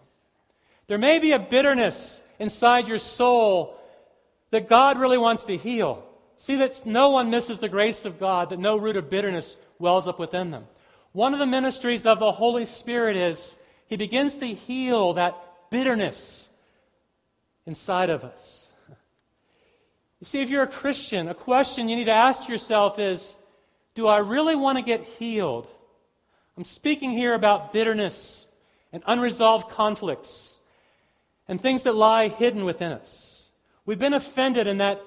There 0.87 0.99
may 0.99 1.19
be 1.19 1.33
a 1.33 1.39
bitterness 1.39 2.23
inside 2.39 2.89
your 2.89 2.99
soul 2.99 3.79
that 4.57 4.71
God 4.71 4.99
really 4.99 5.19
wants 5.19 5.45
to 5.45 5.57
heal. 5.59 6.03
See 6.39 6.57
that 6.57 6.87
no 6.87 7.11
one 7.11 7.29
misses 7.29 7.59
the 7.59 7.69
grace 7.69 8.07
of 8.07 8.19
God, 8.19 8.49
that 8.49 8.59
no 8.59 8.79
root 8.79 8.97
of 8.97 9.11
bitterness 9.11 9.59
wells 9.79 10.09
up 10.09 10.19
within 10.19 10.51
them. 10.51 10.65
One 11.13 11.35
of 11.35 11.39
the 11.39 11.47
ministries 11.47 12.07
of 12.07 12.19
the 12.19 12.33
Holy 12.33 12.65
Spirit 12.65 13.19
is 13.19 13.59
He 13.87 13.99
begins 13.99 14.39
to 14.39 14.47
heal 14.47 15.13
that 15.13 15.37
bitterness 15.71 16.49
inside 17.67 18.09
of 18.09 18.25
us. 18.25 18.73
You 20.21 20.25
see, 20.25 20.41
if 20.41 20.49
you're 20.49 20.63
a 20.63 20.67
Christian, 20.67 21.29
a 21.29 21.35
question 21.35 21.91
you 21.91 21.97
need 21.97 22.05
to 22.07 22.13
ask 22.13 22.49
yourself 22.49 22.99
is 22.99 23.37
Do 23.95 24.07
I 24.07 24.19
really 24.21 24.57
want 24.57 24.79
to 24.79 24.85
get 24.85 25.03
healed? 25.03 25.69
I'm 26.57 26.65
speaking 26.65 27.11
here 27.11 27.35
about 27.35 27.75
bitterness 27.75 28.49
and 28.91 29.03
unresolved 29.07 29.69
conflicts 29.69 30.61
and 31.47 31.61
things 31.61 31.83
that 31.83 31.95
lie 31.95 32.29
hidden 32.29 32.65
within 32.65 32.93
us. 32.93 33.36
We've 33.87 33.99
been 33.99 34.15
offended, 34.15 34.67
and 34.67 34.81
that 34.81 35.01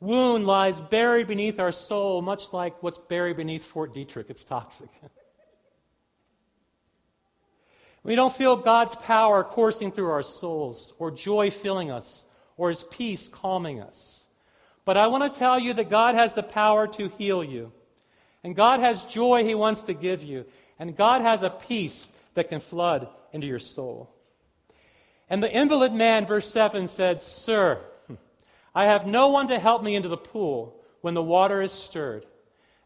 wound 0.00 0.46
lies 0.46 0.80
buried 0.80 1.26
beneath 1.26 1.60
our 1.60 1.70
soul, 1.70 2.22
much 2.22 2.54
like 2.54 2.82
what's 2.82 2.98
buried 2.98 3.36
beneath 3.36 3.64
Fort 3.64 3.92
Detrick. 3.92 4.30
It's 4.30 4.42
toxic. 4.42 4.88
we 8.02 8.14
don't 8.14 8.34
feel 8.34 8.56
God's 8.56 8.96
power 8.96 9.44
coursing 9.44 9.92
through 9.92 10.10
our 10.10 10.22
souls, 10.22 10.94
or 10.98 11.10
joy 11.10 11.50
filling 11.50 11.90
us, 11.90 12.24
or 12.56 12.70
His 12.70 12.84
peace 12.84 13.28
calming 13.28 13.82
us. 13.82 14.26
But 14.86 14.96
I 14.96 15.08
want 15.08 15.30
to 15.30 15.38
tell 15.38 15.58
you 15.58 15.74
that 15.74 15.90
God 15.90 16.14
has 16.14 16.32
the 16.32 16.42
power 16.42 16.86
to 16.86 17.08
heal 17.18 17.44
you. 17.44 17.72
And 18.42 18.56
God 18.56 18.80
has 18.80 19.04
joy 19.04 19.44
He 19.44 19.54
wants 19.54 19.82
to 19.82 19.94
give 19.94 20.22
you. 20.22 20.46
And 20.78 20.96
God 20.96 21.20
has 21.20 21.42
a 21.42 21.50
peace 21.50 22.12
that 22.34 22.48
can 22.48 22.60
flood 22.60 23.08
into 23.32 23.46
your 23.46 23.58
soul. 23.58 24.14
And 25.28 25.42
the 25.42 25.50
invalid 25.50 25.92
man, 25.92 26.24
verse 26.24 26.50
7 26.50 26.86
said, 26.86 27.20
Sir, 27.20 27.80
I 28.76 28.84
have 28.84 29.06
no 29.06 29.28
one 29.28 29.48
to 29.48 29.58
help 29.58 29.82
me 29.82 29.96
into 29.96 30.08
the 30.08 30.16
pool 30.16 30.80
when 31.00 31.14
the 31.14 31.22
water 31.22 31.60
is 31.60 31.72
stirred. 31.72 32.26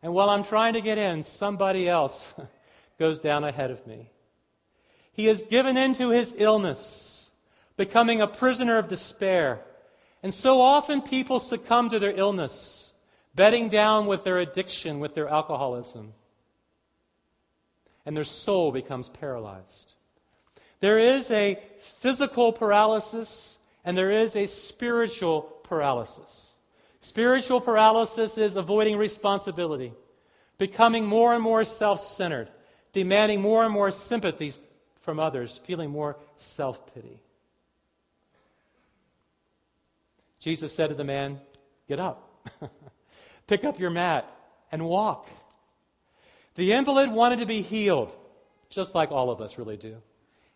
And 0.02 0.14
while 0.14 0.30
I'm 0.30 0.42
trying 0.42 0.72
to 0.72 0.80
get 0.80 0.96
in, 0.96 1.22
somebody 1.22 1.86
else 1.86 2.34
goes 2.98 3.20
down 3.20 3.44
ahead 3.44 3.70
of 3.70 3.86
me. 3.86 4.08
He 5.12 5.26
has 5.26 5.42
given 5.42 5.76
in 5.76 5.92
to 5.94 6.10
his 6.10 6.34
illness, 6.38 7.30
becoming 7.76 8.22
a 8.22 8.26
prisoner 8.26 8.78
of 8.78 8.88
despair. 8.88 9.60
And 10.22 10.32
so 10.32 10.62
often 10.62 11.02
people 11.02 11.38
succumb 11.38 11.90
to 11.90 11.98
their 11.98 12.16
illness, 12.16 12.94
bedding 13.34 13.68
down 13.68 14.06
with 14.06 14.24
their 14.24 14.38
addiction, 14.38 14.98
with 14.98 15.12
their 15.12 15.28
alcoholism 15.28 16.14
and 18.04 18.16
their 18.16 18.24
soul 18.24 18.72
becomes 18.72 19.08
paralyzed. 19.08 19.94
There 20.80 20.98
is 20.98 21.30
a 21.30 21.60
physical 21.78 22.52
paralysis 22.52 23.58
and 23.84 23.96
there 23.96 24.10
is 24.10 24.36
a 24.36 24.46
spiritual 24.46 25.42
paralysis. 25.70 26.58
Spiritual 27.00 27.62
paralysis 27.62 28.36
is 28.36 28.56
avoiding 28.56 28.98
responsibility, 28.98 29.94
becoming 30.58 31.06
more 31.06 31.32
and 31.32 31.42
more 31.42 31.64
self 31.64 32.00
centered, 32.00 32.50
demanding 32.92 33.40
more 33.40 33.64
and 33.64 33.72
more 33.72 33.90
sympathy 33.90 34.52
from 35.00 35.18
others, 35.18 35.58
feeling 35.64 35.90
more 35.90 36.18
self 36.36 36.92
pity. 36.92 37.22
Jesus 40.40 40.74
said 40.74 40.88
to 40.88 40.94
the 40.94 41.04
man, 41.04 41.40
Get 41.88 42.00
up, 42.00 42.50
pick 43.46 43.64
up 43.64 43.78
your 43.78 43.90
mat, 43.90 44.30
and 44.70 44.84
walk. 44.84 45.26
The 46.56 46.72
invalid 46.72 47.12
wanted 47.12 47.38
to 47.38 47.46
be 47.46 47.62
healed, 47.62 48.12
just 48.68 48.94
like 48.94 49.12
all 49.12 49.30
of 49.30 49.40
us 49.40 49.56
really 49.56 49.76
do. 49.76 49.96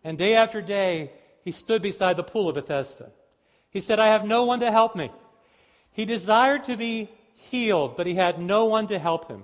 And 0.03 0.17
day 0.17 0.35
after 0.35 0.61
day, 0.61 1.11
he 1.43 1.51
stood 1.51 1.81
beside 1.81 2.17
the 2.17 2.23
pool 2.23 2.49
of 2.49 2.55
Bethesda. 2.55 3.11
He 3.75 3.81
said, 3.81 3.99
I 3.99 4.07
have 4.07 4.23
no 4.23 4.45
one 4.45 4.61
to 4.61 4.71
help 4.71 4.95
me. 4.95 5.11
He 5.91 6.05
desired 6.05 6.63
to 6.63 6.77
be 6.77 7.09
healed, 7.33 7.97
but 7.97 8.07
he 8.07 8.15
had 8.15 8.41
no 8.41 8.63
one 8.63 8.87
to 8.87 8.97
help 8.97 9.29
him. 9.29 9.43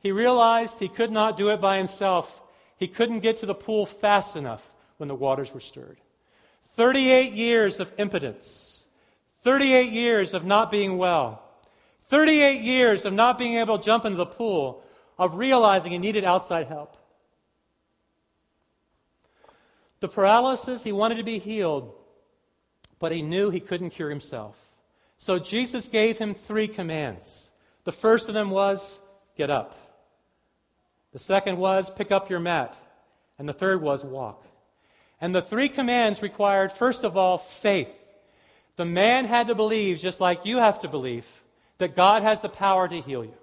He 0.00 0.12
realized 0.12 0.78
he 0.78 0.88
could 0.88 1.10
not 1.10 1.36
do 1.36 1.50
it 1.50 1.60
by 1.60 1.76
himself. 1.76 2.40
He 2.78 2.88
couldn't 2.88 3.20
get 3.20 3.36
to 3.36 3.44
the 3.44 3.54
pool 3.54 3.84
fast 3.84 4.34
enough 4.34 4.72
when 4.96 5.08
the 5.08 5.14
waters 5.14 5.52
were 5.52 5.60
stirred. 5.60 5.98
38 6.72 7.34
years 7.34 7.78
of 7.78 7.92
impotence, 7.98 8.88
38 9.42 9.92
years 9.92 10.32
of 10.32 10.42
not 10.42 10.70
being 10.70 10.96
well, 10.96 11.42
38 12.08 12.62
years 12.62 13.04
of 13.04 13.12
not 13.12 13.36
being 13.36 13.56
able 13.56 13.76
to 13.76 13.84
jump 13.84 14.06
into 14.06 14.16
the 14.16 14.24
pool 14.24 14.82
of 15.18 15.36
realizing 15.36 15.92
he 15.92 15.98
needed 15.98 16.24
outside 16.24 16.68
help. 16.68 16.96
The 20.00 20.08
paralysis, 20.08 20.82
he 20.82 20.92
wanted 20.92 21.18
to 21.18 21.24
be 21.24 21.38
healed, 21.38 21.92
but 22.98 23.12
he 23.12 23.22
knew 23.22 23.50
he 23.50 23.60
couldn't 23.60 23.90
cure 23.90 24.10
himself. 24.10 24.58
So 25.18 25.38
Jesus 25.38 25.88
gave 25.88 26.18
him 26.18 26.34
three 26.34 26.68
commands. 26.68 27.52
The 27.84 27.92
first 27.92 28.28
of 28.28 28.34
them 28.34 28.50
was, 28.50 29.00
get 29.36 29.50
up. 29.50 29.74
The 31.12 31.18
second 31.18 31.58
was, 31.58 31.90
pick 31.90 32.10
up 32.10 32.28
your 32.28 32.40
mat. 32.40 32.76
And 33.38 33.48
the 33.48 33.52
third 33.52 33.80
was, 33.80 34.04
walk. 34.04 34.44
And 35.20 35.34
the 35.34 35.42
three 35.42 35.68
commands 35.68 36.22
required, 36.22 36.72
first 36.72 37.04
of 37.04 37.16
all, 37.16 37.38
faith. 37.38 37.94
The 38.76 38.84
man 38.84 39.24
had 39.24 39.46
to 39.46 39.54
believe, 39.54 39.98
just 39.98 40.20
like 40.20 40.44
you 40.44 40.58
have 40.58 40.78
to 40.80 40.88
believe, 40.88 41.26
that 41.78 41.96
God 41.96 42.22
has 42.22 42.40
the 42.40 42.48
power 42.48 42.86
to 42.88 43.00
heal 43.00 43.24
you. 43.24 43.34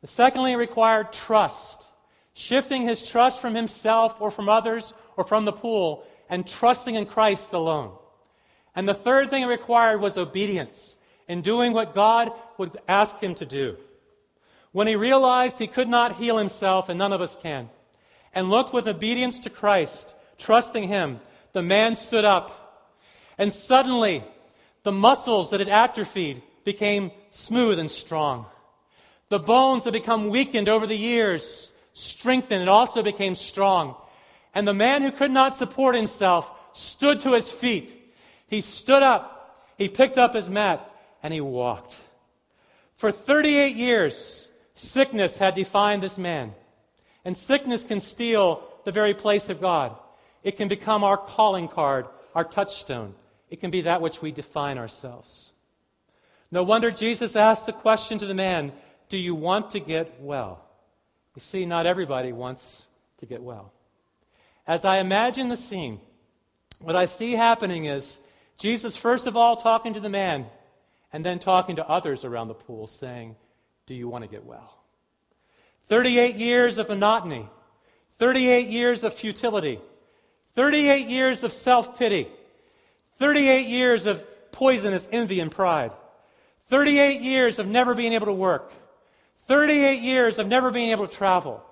The 0.00 0.06
secondly, 0.06 0.54
required 0.54 1.12
trust, 1.12 1.84
shifting 2.34 2.82
his 2.82 3.08
trust 3.08 3.40
from 3.40 3.56
himself 3.56 4.20
or 4.20 4.30
from 4.30 4.48
others 4.48 4.94
or 5.16 5.24
from 5.24 5.44
the 5.44 5.52
pool 5.52 6.06
and 6.28 6.46
trusting 6.46 6.94
in 6.94 7.06
Christ 7.06 7.52
alone. 7.52 7.92
And 8.78 8.88
the 8.88 8.94
third 8.94 9.28
thing 9.28 9.42
it 9.42 9.46
required 9.46 10.00
was 10.00 10.16
obedience 10.16 10.98
in 11.26 11.42
doing 11.42 11.72
what 11.72 11.96
God 11.96 12.30
would 12.58 12.78
ask 12.86 13.18
him 13.18 13.34
to 13.34 13.44
do. 13.44 13.76
When 14.70 14.86
he 14.86 14.94
realized 14.94 15.58
he 15.58 15.66
could 15.66 15.88
not 15.88 16.14
heal 16.14 16.38
himself, 16.38 16.88
and 16.88 16.96
none 16.96 17.12
of 17.12 17.20
us 17.20 17.34
can, 17.34 17.70
and 18.32 18.50
looked 18.50 18.72
with 18.72 18.86
obedience 18.86 19.40
to 19.40 19.50
Christ, 19.50 20.14
trusting 20.38 20.86
him, 20.86 21.18
the 21.54 21.60
man 21.60 21.96
stood 21.96 22.24
up. 22.24 22.94
And 23.36 23.52
suddenly, 23.52 24.22
the 24.84 24.92
muscles 24.92 25.50
that 25.50 25.58
had 25.58 25.68
atrophied 25.68 26.40
became 26.62 27.10
smooth 27.30 27.80
and 27.80 27.90
strong. 27.90 28.46
The 29.28 29.40
bones 29.40 29.82
that 29.84 29.92
become 29.92 30.30
weakened 30.30 30.68
over 30.68 30.86
the 30.86 30.96
years 30.96 31.74
strengthened 31.94 32.60
and 32.60 32.70
also 32.70 33.02
became 33.02 33.34
strong. 33.34 33.96
And 34.54 34.68
the 34.68 34.72
man 34.72 35.02
who 35.02 35.10
could 35.10 35.32
not 35.32 35.56
support 35.56 35.96
himself 35.96 36.48
stood 36.72 37.18
to 37.22 37.32
his 37.32 37.50
feet. 37.50 37.96
He 38.48 38.60
stood 38.60 39.02
up, 39.02 39.64
he 39.76 39.88
picked 39.88 40.18
up 40.18 40.34
his 40.34 40.50
mat, 40.50 40.90
and 41.22 41.32
he 41.32 41.40
walked. 41.40 41.96
For 42.96 43.12
38 43.12 43.76
years, 43.76 44.50
sickness 44.74 45.38
had 45.38 45.54
defined 45.54 46.02
this 46.02 46.18
man. 46.18 46.54
And 47.24 47.36
sickness 47.36 47.84
can 47.84 48.00
steal 48.00 48.62
the 48.84 48.92
very 48.92 49.14
place 49.14 49.50
of 49.50 49.60
God. 49.60 49.96
It 50.42 50.56
can 50.56 50.68
become 50.68 51.04
our 51.04 51.16
calling 51.16 51.68
card, 51.68 52.06
our 52.34 52.44
touchstone. 52.44 53.14
It 53.50 53.60
can 53.60 53.70
be 53.70 53.82
that 53.82 54.00
which 54.00 54.22
we 54.22 54.32
define 54.32 54.78
ourselves. 54.78 55.52
No 56.50 56.62
wonder 56.62 56.90
Jesus 56.90 57.36
asked 57.36 57.66
the 57.66 57.72
question 57.72 58.18
to 58.18 58.26
the 58.26 58.34
man 58.34 58.72
do 59.08 59.16
you 59.16 59.34
want 59.34 59.70
to 59.70 59.80
get 59.80 60.20
well? 60.20 60.64
You 61.34 61.40
see, 61.40 61.64
not 61.64 61.86
everybody 61.86 62.32
wants 62.32 62.86
to 63.18 63.26
get 63.26 63.42
well. 63.42 63.72
As 64.66 64.84
I 64.84 64.98
imagine 64.98 65.48
the 65.48 65.56
scene, 65.56 66.00
what 66.80 66.96
I 66.96 67.06
see 67.06 67.32
happening 67.32 67.86
is 67.86 68.20
Jesus, 68.58 68.96
first 68.96 69.26
of 69.26 69.36
all, 69.36 69.56
talking 69.56 69.94
to 69.94 70.00
the 70.00 70.08
man, 70.08 70.46
and 71.12 71.24
then 71.24 71.38
talking 71.38 71.76
to 71.76 71.88
others 71.88 72.24
around 72.24 72.48
the 72.48 72.54
pool, 72.54 72.86
saying, 72.86 73.36
Do 73.86 73.94
you 73.94 74.08
want 74.08 74.24
to 74.24 74.28
get 74.30 74.44
well? 74.44 74.78
38 75.86 76.36
years 76.36 76.78
of 76.78 76.88
monotony, 76.88 77.48
38 78.18 78.68
years 78.68 79.04
of 79.04 79.14
futility, 79.14 79.80
38 80.54 81.08
years 81.08 81.44
of 81.44 81.52
self 81.52 81.98
pity, 81.98 82.28
38 83.16 83.68
years 83.68 84.06
of 84.06 84.26
poisonous 84.52 85.08
envy 85.10 85.40
and 85.40 85.50
pride, 85.50 85.92
38 86.66 87.20
years 87.22 87.58
of 87.58 87.66
never 87.66 87.94
being 87.94 88.12
able 88.12 88.26
to 88.26 88.32
work, 88.32 88.72
38 89.46 90.02
years 90.02 90.38
of 90.38 90.46
never 90.46 90.70
being 90.70 90.90
able 90.90 91.06
to 91.06 91.16
travel. 91.16 91.64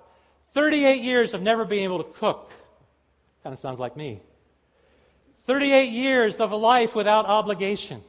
38 0.53 1.03
years 1.03 1.33
of 1.33 1.41
never 1.43 1.65
being 1.65 1.83
able 1.83 2.03
to 2.03 2.11
cook. 2.11 2.51
Kind 3.43 3.53
of 3.53 3.59
sounds 3.59 3.79
like 3.79 3.95
me. 3.95 4.21
38 5.47 5.93
years 5.93 6.41
of 6.41 6.51
a 6.51 6.57
life 6.57 6.93
without 6.93 7.25
obligation. 7.25 8.03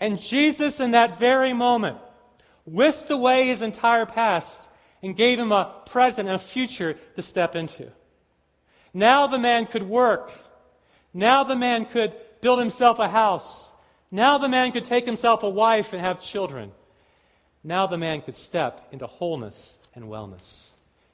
And 0.00 0.18
Jesus, 0.18 0.80
in 0.80 0.92
that 0.92 1.18
very 1.18 1.52
moment, 1.52 1.98
whisked 2.64 3.10
away 3.10 3.46
his 3.46 3.60
entire 3.60 4.06
past 4.06 4.70
and 5.02 5.14
gave 5.14 5.38
him 5.38 5.52
a 5.52 5.74
present 5.84 6.26
and 6.26 6.36
a 6.36 6.38
future 6.38 6.94
to 7.16 7.22
step 7.22 7.54
into. 7.54 7.92
Now 8.94 9.26
the 9.26 9.38
man 9.38 9.66
could 9.66 9.82
work. 9.82 10.32
Now 11.12 11.44
the 11.44 11.54
man 11.54 11.84
could 11.84 12.14
build 12.40 12.60
himself 12.60 12.98
a 12.98 13.08
house. 13.08 13.72
Now 14.10 14.38
the 14.38 14.48
man 14.48 14.72
could 14.72 14.86
take 14.86 15.04
himself 15.04 15.42
a 15.42 15.48
wife 15.50 15.92
and 15.92 16.00
have 16.00 16.18
children. 16.18 16.72
Now 17.62 17.86
the 17.86 17.98
man 17.98 18.22
could 18.22 18.38
step 18.38 18.88
into 18.90 19.06
wholeness 19.06 19.78
and 19.94 20.06
wellness. 20.06 20.70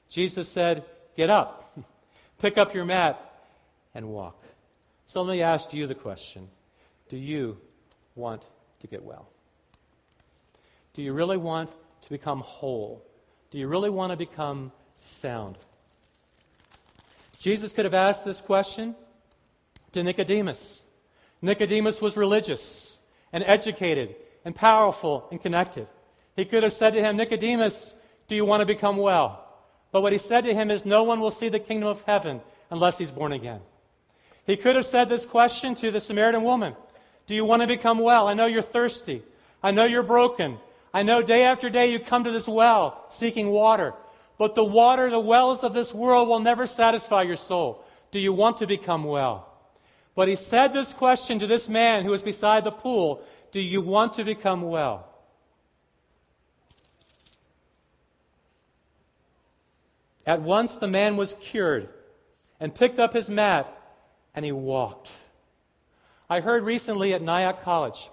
Jesus 0.07 0.47
said, 0.47 0.85
Get 1.17 1.29
up, 1.29 1.77
pick 2.39 2.57
up 2.57 2.73
your 2.73 2.85
mat, 2.85 3.19
and 3.93 4.07
walk. 4.07 4.40
So 5.11 5.23
let 5.23 5.33
me 5.33 5.41
ask 5.41 5.73
you 5.73 5.87
the 5.87 5.93
question 5.93 6.47
Do 7.09 7.17
you 7.17 7.57
want 8.15 8.45
to 8.79 8.87
get 8.87 9.03
well? 9.03 9.27
Do 10.93 11.01
you 11.01 11.11
really 11.11 11.35
want 11.35 11.69
to 12.03 12.09
become 12.09 12.39
whole? 12.39 13.05
Do 13.49 13.57
you 13.57 13.67
really 13.67 13.89
want 13.89 14.11
to 14.11 14.17
become 14.17 14.71
sound? 14.95 15.57
Jesus 17.39 17.73
could 17.73 17.83
have 17.83 17.93
asked 17.93 18.23
this 18.23 18.39
question 18.39 18.95
to 19.91 20.01
Nicodemus. 20.01 20.85
Nicodemus 21.41 22.01
was 22.01 22.15
religious 22.15 23.01
and 23.33 23.43
educated 23.45 24.15
and 24.45 24.55
powerful 24.55 25.27
and 25.29 25.41
connected. 25.41 25.89
He 26.37 26.45
could 26.45 26.63
have 26.63 26.71
said 26.71 26.93
to 26.93 27.01
him, 27.01 27.17
Nicodemus, 27.17 27.95
do 28.29 28.35
you 28.35 28.45
want 28.45 28.61
to 28.61 28.65
become 28.65 28.95
well? 28.95 29.45
But 29.91 30.03
what 30.03 30.13
he 30.13 30.19
said 30.19 30.45
to 30.45 30.53
him 30.53 30.71
is, 30.71 30.85
No 30.85 31.03
one 31.03 31.19
will 31.19 31.31
see 31.31 31.49
the 31.49 31.59
kingdom 31.59 31.89
of 31.89 32.01
heaven 32.03 32.39
unless 32.69 32.97
he's 32.97 33.11
born 33.11 33.33
again. 33.33 33.59
He 34.45 34.57
could 34.57 34.75
have 34.75 34.85
said 34.85 35.09
this 35.09 35.25
question 35.25 35.75
to 35.75 35.91
the 35.91 35.99
Samaritan 35.99 36.43
woman 36.43 36.75
Do 37.27 37.35
you 37.35 37.45
want 37.45 37.61
to 37.61 37.67
become 37.67 37.99
well? 37.99 38.27
I 38.27 38.33
know 38.33 38.45
you're 38.45 38.61
thirsty. 38.61 39.23
I 39.63 39.71
know 39.71 39.85
you're 39.85 40.03
broken. 40.03 40.57
I 40.93 41.03
know 41.03 41.21
day 41.21 41.43
after 41.43 41.69
day 41.69 41.91
you 41.91 41.99
come 41.99 42.23
to 42.23 42.31
this 42.31 42.47
well 42.47 43.05
seeking 43.09 43.49
water. 43.49 43.93
But 44.37 44.55
the 44.55 44.65
water, 44.65 45.09
the 45.09 45.19
wells 45.19 45.63
of 45.63 45.73
this 45.73 45.93
world 45.93 46.27
will 46.27 46.39
never 46.39 46.65
satisfy 46.65 47.21
your 47.21 47.35
soul. 47.35 47.85
Do 48.11 48.19
you 48.19 48.33
want 48.33 48.57
to 48.57 48.67
become 48.67 49.03
well? 49.03 49.47
But 50.15 50.27
he 50.27 50.35
said 50.35 50.73
this 50.73 50.93
question 50.93 51.39
to 51.39 51.47
this 51.47 51.69
man 51.69 52.03
who 52.03 52.11
was 52.11 52.23
beside 52.23 52.63
the 52.63 52.71
pool 52.71 53.23
Do 53.51 53.59
you 53.59 53.81
want 53.81 54.13
to 54.15 54.23
become 54.23 54.63
well? 54.63 55.07
At 60.25 60.41
once 60.41 60.75
the 60.75 60.87
man 60.87 61.17
was 61.17 61.33
cured 61.33 61.89
and 62.59 62.75
picked 62.75 62.99
up 62.99 63.13
his 63.13 63.29
mat 63.29 63.80
and 64.35 64.45
he 64.45 64.51
walked. 64.51 65.11
I 66.29 66.39
heard 66.39 66.63
recently 66.63 67.13
at 67.13 67.21
Nyack 67.21 67.63
College 67.63 68.09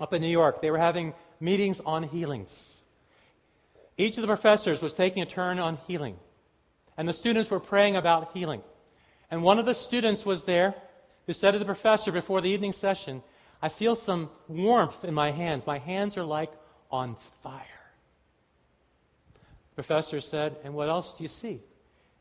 up 0.00 0.12
in 0.12 0.20
New 0.20 0.28
York, 0.28 0.60
they 0.60 0.70
were 0.70 0.78
having 0.78 1.14
meetings 1.40 1.80
on 1.80 2.02
healings. 2.02 2.82
Each 3.96 4.16
of 4.16 4.22
the 4.22 4.28
professors 4.28 4.82
was 4.82 4.94
taking 4.94 5.22
a 5.22 5.26
turn 5.26 5.58
on 5.58 5.78
healing, 5.86 6.16
and 6.96 7.08
the 7.08 7.12
students 7.12 7.50
were 7.50 7.60
praying 7.60 7.96
about 7.96 8.32
healing. 8.36 8.62
And 9.30 9.42
one 9.42 9.58
of 9.58 9.64
the 9.64 9.74
students 9.74 10.26
was 10.26 10.44
there 10.44 10.74
who 11.26 11.32
said 11.32 11.52
to 11.52 11.58
the 11.58 11.64
professor 11.64 12.12
before 12.12 12.40
the 12.40 12.50
evening 12.50 12.72
session, 12.72 13.22
I 13.62 13.68
feel 13.68 13.94
some 13.94 14.28
warmth 14.48 15.04
in 15.04 15.14
my 15.14 15.30
hands. 15.30 15.66
My 15.66 15.78
hands 15.78 16.18
are 16.18 16.24
like 16.24 16.52
on 16.90 17.14
fire. 17.42 17.62
The 19.70 19.74
professor 19.76 20.20
said, 20.20 20.56
And 20.64 20.74
what 20.74 20.88
else 20.88 21.16
do 21.16 21.24
you 21.24 21.28
see? 21.28 21.60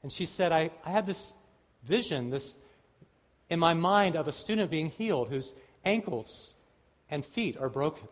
And 0.04 0.12
she 0.12 0.26
said, 0.26 0.52
I, 0.52 0.72
I 0.86 0.92
have 0.92 1.06
this 1.06 1.34
vision, 1.84 2.30
this 2.30 2.58
in 3.52 3.60
my 3.60 3.74
mind 3.74 4.16
of 4.16 4.30
a 4.30 4.32
student 4.32 4.72
being 4.72 4.90
healed 4.90 5.30
whose 5.30 5.54
ankles 5.84 6.56
and 7.10 7.24
feet 7.24 7.58
are 7.58 7.70
broken. 7.70 8.08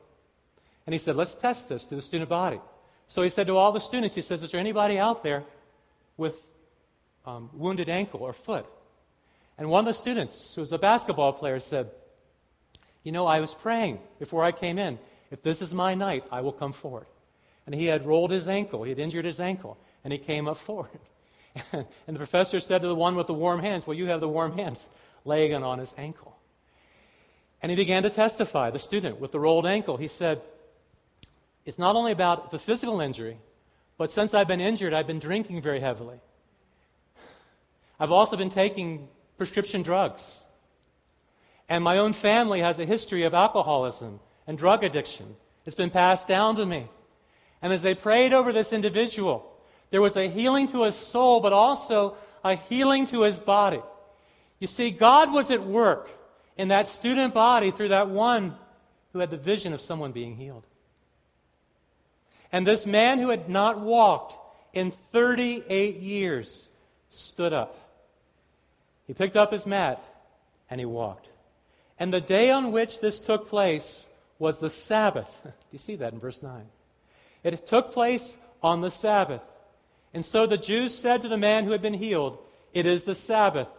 And 0.85 0.93
he 0.93 0.99
said, 0.99 1.15
Let's 1.15 1.33
test 1.33 1.69
this 1.69 1.85
to 1.85 1.95
the 1.95 2.01
student 2.01 2.29
body. 2.29 2.59
So 3.07 3.23
he 3.23 3.29
said 3.29 3.47
to 3.47 3.57
all 3.57 3.71
the 3.71 3.79
students, 3.79 4.13
He 4.13 4.21
says, 4.21 4.43
Is 4.43 4.51
there 4.51 4.59
anybody 4.59 4.99
out 4.99 5.23
there 5.23 5.45
with 6.17 6.35
um, 7.25 7.49
wounded 7.53 7.87
ankle 7.87 8.21
or 8.21 8.33
foot? 8.33 8.65
And 9.57 9.69
one 9.69 9.79
of 9.79 9.85
the 9.85 9.97
students, 9.97 10.55
who 10.55 10.61
was 10.61 10.73
a 10.73 10.77
basketball 10.77 11.31
player, 11.31 11.61
said, 11.61 11.89
You 13.03 13.13
know, 13.13 13.25
I 13.25 13.39
was 13.39 13.53
praying 13.53 13.99
before 14.19 14.43
I 14.43 14.51
came 14.51 14.77
in. 14.77 14.99
If 15.31 15.41
this 15.41 15.61
is 15.61 15.73
my 15.73 15.95
night, 15.95 16.25
I 16.33 16.41
will 16.41 16.51
come 16.51 16.73
forward. 16.73 17.05
And 17.65 17.73
he 17.73 17.85
had 17.85 18.05
rolled 18.05 18.31
his 18.31 18.47
ankle, 18.47 18.83
he 18.83 18.89
had 18.89 18.99
injured 18.99 19.25
his 19.25 19.39
ankle, 19.39 19.77
and 20.03 20.11
he 20.11 20.19
came 20.19 20.49
up 20.49 20.57
forward. 20.57 20.99
and 21.71 21.85
the 22.07 22.17
professor 22.17 22.59
said 22.59 22.81
to 22.81 22.89
the 22.89 22.95
one 22.95 23.15
with 23.15 23.27
the 23.27 23.33
warm 23.33 23.61
hands, 23.61 23.87
Well, 23.87 23.95
you 23.95 24.07
have 24.07 24.19
the 24.19 24.27
warm 24.27 24.57
hands 24.57 24.89
laying 25.29 25.53
on 25.53 25.79
his 25.79 25.95
ankle. 25.97 26.37
And 27.61 27.69
he 27.69 27.75
began 27.75 28.03
to 28.03 28.09
testify, 28.09 28.69
the 28.69 28.79
student 28.79 29.19
with 29.19 29.31
the 29.31 29.39
rolled 29.39 29.65
ankle. 29.65 29.95
He 29.97 30.07
said, 30.07 30.41
It's 31.65 31.79
not 31.79 31.95
only 31.95 32.11
about 32.11 32.51
the 32.51 32.59
physical 32.59 32.99
injury, 32.99 33.37
but 33.97 34.11
since 34.11 34.33
I've 34.33 34.47
been 34.47 34.61
injured, 34.61 34.93
I've 34.93 35.07
been 35.07 35.19
drinking 35.19 35.61
very 35.61 35.79
heavily. 35.79 36.19
I've 37.99 38.11
also 38.11 38.37
been 38.37 38.49
taking 38.49 39.09
prescription 39.37 39.81
drugs. 39.81 40.45
And 41.67 41.83
my 41.83 41.97
own 41.97 42.13
family 42.13 42.61
has 42.61 42.79
a 42.79 42.85
history 42.85 43.23
of 43.23 43.33
alcoholism 43.33 44.19
and 44.47 44.57
drug 44.57 44.83
addiction. 44.83 45.35
It's 45.65 45.75
been 45.75 45.89
passed 45.89 46.27
down 46.27 46.55
to 46.55 46.65
me. 46.65 46.87
And 47.61 47.73
as 47.73 47.81
they 47.81 47.93
prayed 47.93 48.33
over 48.33 48.53
this 48.53 48.71
individual, 48.71 49.51
there 49.91 50.01
was 50.01 50.15
a 50.15 50.29
healing 50.29 50.67
to 50.69 50.83
his 50.83 50.95
soul, 50.95 51.41
but 51.41 51.53
also 51.53 52.15
a 52.43 52.55
healing 52.55 53.05
to 53.07 53.23
his 53.23 53.37
body. 53.37 53.81
You 54.59 54.67
see, 54.67 54.91
God 54.91 55.31
was 55.31 55.51
at 55.51 55.63
work 55.63 56.09
in 56.57 56.67
that 56.67 56.87
student 56.87 57.33
body 57.33 57.71
through 57.71 57.89
that 57.89 58.09
one 58.09 58.55
who 59.13 59.19
had 59.19 59.29
the 59.29 59.37
vision 59.37 59.73
of 59.73 59.81
someone 59.81 60.11
being 60.11 60.35
healed. 60.35 60.65
And 62.51 62.67
this 62.67 62.85
man 62.85 63.19
who 63.19 63.29
had 63.29 63.49
not 63.49 63.79
walked 63.79 64.35
in 64.73 64.91
38 64.91 65.97
years 65.97 66.69
stood 67.09 67.53
up. 67.53 67.77
He 69.07 69.13
picked 69.13 69.35
up 69.35 69.51
his 69.51 69.65
mat 69.65 70.03
and 70.69 70.79
he 70.79 70.85
walked. 70.85 71.29
And 71.97 72.13
the 72.13 72.21
day 72.21 72.51
on 72.51 72.71
which 72.71 73.01
this 73.01 73.19
took 73.19 73.47
place 73.47 74.07
was 74.37 74.59
the 74.59 74.69
Sabbath. 74.69 75.41
Do 75.43 75.51
you 75.71 75.79
see 75.79 75.95
that 75.95 76.13
in 76.13 76.19
verse 76.19 76.43
9? 76.43 76.65
It 77.43 77.65
took 77.65 77.91
place 77.91 78.37
on 78.61 78.81
the 78.81 78.91
Sabbath. 78.91 79.43
And 80.13 80.25
so 80.25 80.45
the 80.45 80.57
Jews 80.57 80.93
said 80.93 81.21
to 81.21 81.29
the 81.29 81.37
man 81.37 81.65
who 81.65 81.71
had 81.71 81.81
been 81.81 81.93
healed, 81.93 82.37
It 82.73 82.85
is 82.85 83.03
the 83.03 83.15
Sabbath 83.15 83.69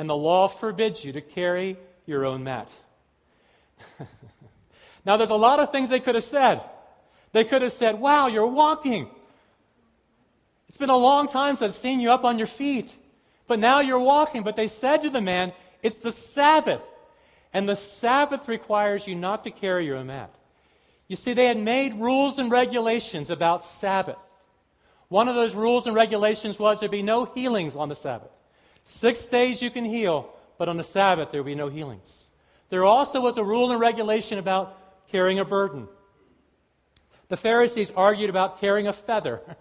and 0.00 0.08
the 0.08 0.16
law 0.16 0.48
forbids 0.48 1.04
you 1.04 1.12
to 1.12 1.20
carry 1.20 1.76
your 2.06 2.24
own 2.24 2.42
mat. 2.42 2.72
now, 5.04 5.18
there's 5.18 5.28
a 5.28 5.34
lot 5.34 5.60
of 5.60 5.70
things 5.70 5.90
they 5.90 6.00
could 6.00 6.14
have 6.14 6.24
said. 6.24 6.62
They 7.32 7.44
could 7.44 7.60
have 7.60 7.70
said, 7.70 8.00
Wow, 8.00 8.28
you're 8.28 8.46
walking. 8.46 9.10
It's 10.70 10.78
been 10.78 10.88
a 10.88 10.96
long 10.96 11.28
time 11.28 11.54
since 11.54 11.74
I've 11.74 11.78
seen 11.78 12.00
you 12.00 12.12
up 12.12 12.24
on 12.24 12.38
your 12.38 12.46
feet, 12.46 12.96
but 13.46 13.58
now 13.58 13.80
you're 13.80 14.00
walking. 14.00 14.42
But 14.42 14.56
they 14.56 14.68
said 14.68 15.02
to 15.02 15.10
the 15.10 15.20
man, 15.20 15.52
It's 15.82 15.98
the 15.98 16.12
Sabbath, 16.12 16.82
and 17.52 17.68
the 17.68 17.76
Sabbath 17.76 18.48
requires 18.48 19.06
you 19.06 19.14
not 19.14 19.44
to 19.44 19.50
carry 19.50 19.84
your 19.84 19.98
own 19.98 20.06
mat. 20.06 20.32
You 21.08 21.16
see, 21.16 21.34
they 21.34 21.44
had 21.44 21.58
made 21.58 21.92
rules 21.92 22.38
and 22.38 22.50
regulations 22.50 23.28
about 23.28 23.62
Sabbath. 23.62 24.16
One 25.08 25.28
of 25.28 25.34
those 25.34 25.54
rules 25.54 25.86
and 25.86 25.94
regulations 25.94 26.58
was 26.58 26.80
there'd 26.80 26.90
be 26.90 27.02
no 27.02 27.26
healings 27.26 27.76
on 27.76 27.90
the 27.90 27.94
Sabbath. 27.94 28.30
Six 28.90 29.26
days 29.26 29.62
you 29.62 29.70
can 29.70 29.84
heal, 29.84 30.28
but 30.58 30.68
on 30.68 30.76
the 30.76 30.82
Sabbath 30.82 31.30
there 31.30 31.40
will 31.40 31.46
be 31.46 31.54
no 31.54 31.68
healings. 31.68 32.32
There 32.70 32.84
also 32.84 33.20
was 33.20 33.38
a 33.38 33.44
rule 33.44 33.70
and 33.70 33.80
regulation 33.80 34.36
about 34.36 34.76
carrying 35.12 35.38
a 35.38 35.44
burden. 35.44 35.86
The 37.28 37.36
Pharisees 37.36 37.92
argued 37.92 38.30
about 38.30 38.60
carrying 38.60 38.88
a 38.88 38.92
feather. 38.92 39.40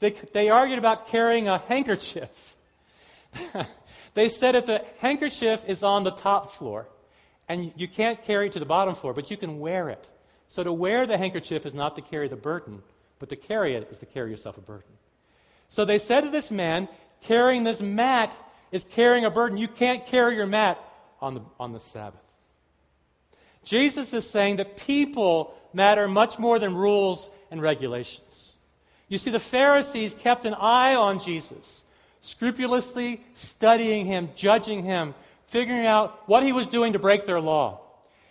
They, 0.00 0.12
they 0.32 0.48
argued 0.48 0.78
about 0.78 1.08
carrying 1.08 1.46
a 1.46 1.58
handkerchief. 1.58 2.56
they 4.14 4.30
said 4.30 4.54
if 4.54 4.64
the 4.64 4.82
handkerchief 5.00 5.62
is 5.68 5.82
on 5.82 6.04
the 6.04 6.10
top 6.10 6.52
floor, 6.52 6.88
and 7.50 7.70
you 7.76 7.86
can't 7.86 8.22
carry 8.22 8.46
it 8.46 8.52
to 8.52 8.60
the 8.60 8.64
bottom 8.64 8.94
floor, 8.94 9.12
but 9.12 9.30
you 9.30 9.36
can 9.36 9.60
wear 9.60 9.90
it. 9.90 10.08
So 10.48 10.64
to 10.64 10.72
wear 10.72 11.06
the 11.06 11.18
handkerchief 11.18 11.66
is 11.66 11.74
not 11.74 11.96
to 11.96 12.02
carry 12.02 12.28
the 12.28 12.36
burden, 12.36 12.82
but 13.18 13.28
to 13.28 13.36
carry 13.36 13.74
it 13.74 13.88
is 13.90 13.98
to 13.98 14.06
carry 14.06 14.30
yourself 14.30 14.56
a 14.56 14.62
burden. 14.62 14.88
So 15.68 15.84
they 15.84 15.98
said 15.98 16.22
to 16.22 16.30
this 16.30 16.50
man, 16.50 16.88
carrying 17.20 17.64
this 17.64 17.82
mat 17.82 18.34
is 18.72 18.84
carrying 18.84 19.24
a 19.24 19.30
burden. 19.30 19.58
You 19.58 19.68
can't 19.68 20.04
carry 20.06 20.36
your 20.36 20.46
mat 20.46 20.78
on 21.20 21.34
the, 21.34 21.42
on 21.58 21.72
the 21.72 21.80
Sabbath. 21.80 22.20
Jesus 23.64 24.12
is 24.14 24.28
saying 24.28 24.56
that 24.56 24.76
people 24.76 25.54
matter 25.72 26.08
much 26.08 26.38
more 26.38 26.58
than 26.58 26.74
rules 26.74 27.30
and 27.50 27.60
regulations. 27.60 28.56
You 29.08 29.18
see, 29.18 29.30
the 29.30 29.40
Pharisees 29.40 30.14
kept 30.14 30.44
an 30.44 30.54
eye 30.54 30.94
on 30.94 31.18
Jesus, 31.18 31.84
scrupulously 32.20 33.22
studying 33.34 34.06
him, 34.06 34.30
judging 34.36 34.84
him, 34.84 35.14
figuring 35.48 35.84
out 35.84 36.22
what 36.26 36.42
he 36.42 36.52
was 36.52 36.66
doing 36.66 36.92
to 36.92 36.98
break 36.98 37.26
their 37.26 37.40
law. 37.40 37.80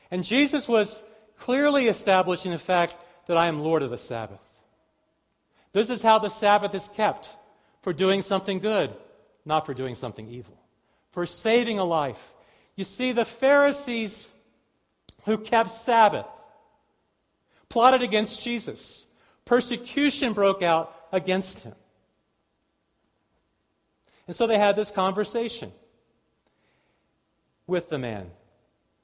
And 0.10 0.23
Jesus 0.23 0.67
was 0.67 1.04
clearly 1.38 1.88
establishing 1.88 2.52
the 2.52 2.58
fact 2.58 2.95
that 3.28 3.38
I 3.38 3.47
am 3.47 3.60
Lord 3.60 3.84
of 3.84 3.91
the 3.91 3.97
Sabbath. 3.97 4.39
This 5.73 5.89
is 5.89 6.02
how 6.02 6.17
the 6.17 6.30
Sabbath 6.30 6.73
is 6.73 6.88
kept 6.88 7.30
for 7.82 7.93
doing 7.93 8.21
something 8.21 8.60
good, 8.60 8.95
not 9.50 9.66
for 9.66 9.74
doing 9.74 9.96
something 9.96 10.30
evil, 10.30 10.58
for 11.12 11.26
saving 11.26 11.78
a 11.78 11.84
life. 11.84 12.34
You 12.78 12.86
see, 12.86 13.12
the 13.12 13.26
Pharisees 13.26 14.32
who 15.26 15.38
kept 15.38 15.72
Sabbath 15.72 16.26
plotted 17.68 18.02
against 18.02 18.42
Jesus. 18.42 19.08
Persecution 19.46 20.34
broke 20.34 20.62
out 20.62 20.96
against 21.12 21.64
him. 21.64 21.76
And 24.28 24.36
so 24.36 24.48
they 24.48 24.58
had 24.58 24.76
this 24.76 24.92
conversation 24.92 25.72
with 27.68 27.90
the 27.90 27.98
man. 27.98 28.30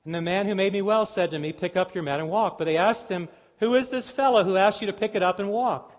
And 0.05 0.13
the 0.13 0.21
man 0.21 0.45
who 0.45 0.55
made 0.55 0.73
me 0.73 0.83
well 0.83 1.05
said 1.05 1.31
to 1.31 1.39
me, 1.39 1.51
Pick 1.51 1.75
up 1.75 1.95
your 1.95 2.03
mat 2.03 2.19
and 2.19 2.29
walk. 2.29 2.57
But 2.57 2.65
they 2.65 2.77
asked 2.77 3.09
him, 3.09 3.27
Who 3.59 3.73
is 3.73 3.89
this 3.89 4.09
fellow 4.09 4.43
who 4.43 4.55
asked 4.55 4.81
you 4.81 4.87
to 4.87 4.93
pick 4.93 5.15
it 5.15 5.23
up 5.23 5.39
and 5.39 5.49
walk? 5.49 5.91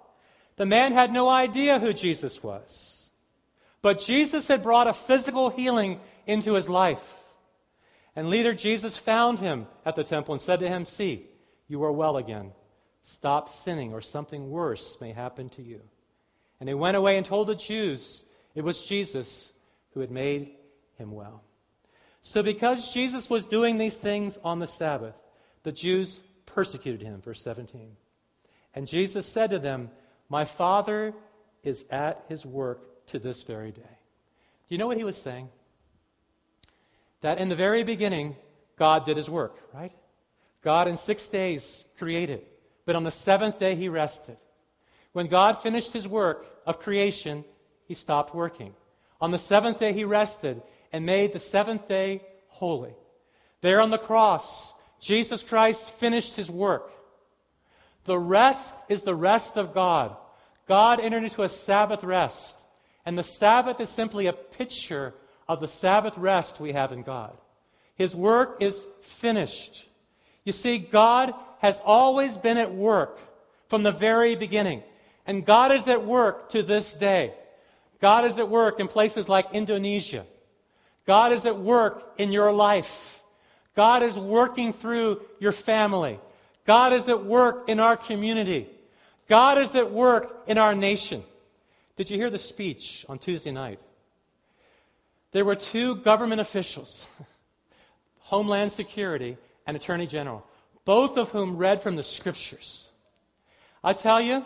The 0.57 0.67
man 0.67 0.93
had 0.93 1.13
no 1.13 1.29
idea 1.29 1.81
who 1.81 1.93
Jesus 1.93 2.43
was. 2.43 2.96
But 3.83 4.01
Jesus 4.01 4.49
had 4.49 4.63
brought 4.63 4.87
a 4.87 4.93
physical 4.93 5.51
healing 5.51 6.01
into 6.27 6.55
his 6.55 6.69
life. 6.69 7.23
And 8.15 8.31
later, 8.31 8.55
Jesus 8.55 8.97
found 8.97 9.39
him 9.39 9.67
at 9.85 9.95
the 9.95 10.05
temple 10.05 10.35
and 10.35 10.41
said 10.41 10.61
to 10.61 10.69
him, 10.69 10.85
See, 10.85 11.27
you 11.69 11.83
are 11.85 11.93
well 11.93 12.17
again. 12.17 12.53
Stop 13.03 13.49
sinning, 13.49 13.93
or 13.93 14.01
something 14.01 14.51
worse 14.51 15.01
may 15.01 15.13
happen 15.13 15.49
to 15.51 15.63
you. 15.63 15.81
And 16.59 16.69
he 16.69 16.75
went 16.75 16.97
away 16.97 17.17
and 17.17 17.27
told 17.27 17.47
the 17.47 17.55
Jews 17.55 18.25
it 18.55 18.65
was 18.65 18.83
Jesus 18.83 19.53
who 19.93 20.01
had 20.01 20.11
made 20.11 20.53
him 20.95 21.13
well. 21.13 21.43
So, 22.23 22.43
because 22.43 22.93
Jesus 22.93 23.31
was 23.31 23.45
doing 23.45 23.79
these 23.79 23.97
things 23.97 24.39
on 24.43 24.59
the 24.59 24.67
Sabbath, 24.67 25.23
the 25.63 25.71
Jews 25.71 26.25
persecuted 26.47 27.03
him. 27.03 27.21
Verse 27.21 27.43
17. 27.43 27.97
And 28.75 28.87
Jesus 28.87 29.27
said 29.27 29.51
to 29.51 29.59
them, 29.59 29.91
My 30.29 30.45
Father 30.45 31.15
is 31.63 31.85
at 31.91 32.25
his 32.29 32.45
work 32.45 32.83
to 33.07 33.19
this 33.19 33.43
very 33.43 33.71
day. 33.71 33.83
Do 33.83 34.75
you 34.75 34.79
know 34.79 34.87
what 34.87 34.99
he 34.99 35.05
was 35.05 35.17
saying? 35.17 35.49
That 37.21 37.39
in 37.39 37.49
the 37.49 37.57
very 37.57 37.83
beginning, 37.83 38.37
God 38.77 39.05
did 39.05 39.17
his 39.17 39.31
work, 39.31 39.59
right? 39.73 39.93
God 40.63 40.89
in 40.89 40.97
six 40.97 41.29
days 41.29 41.87
created 41.99 42.43
but 42.87 42.97
on 42.97 43.05
the 43.05 43.11
seventh 43.11 43.59
day 43.59 43.75
he 43.75 43.91
rested. 43.91 44.39
When 45.13 45.27
God 45.27 45.59
finished 45.59 45.93
his 45.93 46.09
work 46.09 46.47
of 46.65 46.79
creation, 46.79 47.45
he 47.85 47.95
stopped 47.95 48.35
working. 48.35 48.75
On 49.21 49.33
the 49.33 49.39
seventh 49.39 49.79
day 49.79 49.93
he 49.93 50.05
rested 50.05 50.63
and 50.93 51.05
made 51.05 51.33
the 51.33 51.39
seventh 51.39 51.89
day 51.89 52.23
holy. 52.49 52.95
There 53.61 53.81
on 53.81 53.91
the 53.91 53.99
cross, 53.99 54.73
Jesus 55.01 55.43
Christ 55.43 55.91
finished 55.91 56.37
his 56.37 56.51
work. 56.51 56.93
The 58.05 58.19
rest 58.19 58.77
is 58.89 59.03
the 59.03 59.15
rest 59.15 59.57
of 59.57 59.75
God. 59.75 60.17
God 60.69 61.01
entered 61.01 61.25
into 61.25 61.43
a 61.43 61.49
Sabbath 61.49 62.05
rest. 62.05 62.69
And 63.07 63.17
the 63.17 63.23
Sabbath 63.23 63.81
is 63.81 63.89
simply 63.89 64.27
a 64.27 64.33
picture 64.33 65.15
of 65.49 65.61
the 65.61 65.69
Sabbath 65.69 66.19
rest 66.19 66.61
we 66.61 66.73
have 66.73 66.91
in 66.91 67.03
God. 67.03 67.33
His 67.95 68.15
work 68.17 68.59
is 68.61 68.87
finished. 69.01 69.89
You 70.45 70.53
see, 70.53 70.79
God 70.79 71.33
has 71.61 71.81
always 71.85 72.37
been 72.37 72.59
at 72.59 72.75
work 72.75 73.19
from 73.69 73.85
the 73.85 73.93
very 73.93 74.35
beginning. 74.35 74.83
And 75.25 75.47
God 75.47 75.73
is 75.73 75.89
at 75.89 76.05
work 76.05 76.51
to 76.51 76.63
this 76.63 76.93
day. 76.93 77.33
God 78.01 78.25
is 78.25 78.39
at 78.39 78.49
work 78.49 78.81
in 78.81 78.89
places 78.89 79.29
like 79.29 79.47
Indonesia. 79.53 80.27
God 81.07 81.33
is 81.33 81.47
at 81.47 81.59
work 81.59 82.13
in 82.19 82.33
your 82.33 82.53
life. 82.53 83.23
God 83.77 84.03
is 84.03 84.19
working 84.19 84.73
through 84.73 85.23
your 85.39 85.53
family. 85.53 86.19
God 86.65 86.93
is 86.93 87.09
at 87.09 87.25
work 87.25 87.69
in 87.69 87.79
our 87.79 87.97
community. 87.97 88.67
God 89.29 89.59
is 89.59 89.75
at 89.77 89.93
work 89.93 90.43
in 90.47 90.59
our 90.59 90.75
nation. 90.75 91.23
Did 91.97 92.11
you 92.11 92.17
hear 92.17 92.31
the 92.31 92.39
speech 92.39 93.05
on 93.09 93.19
Tuesday 93.19 93.51
night? 93.51 93.81
There 95.33 95.45
were 95.45 95.57
two 95.57 95.97
government 95.97 96.41
officials, 96.41 97.07
Homeland 98.21 98.73
Security 98.73 99.37
and 99.67 99.77
Attorney 99.77 100.07
General 100.07 100.47
both 100.87 101.19
of 101.19 101.31
whom 101.31 101.59
read 101.59 101.83
from 101.83 101.97
the 101.97 102.03
scriptures. 102.03 102.89
I 103.85 103.93
tell 103.93 104.21
you, 104.21 104.45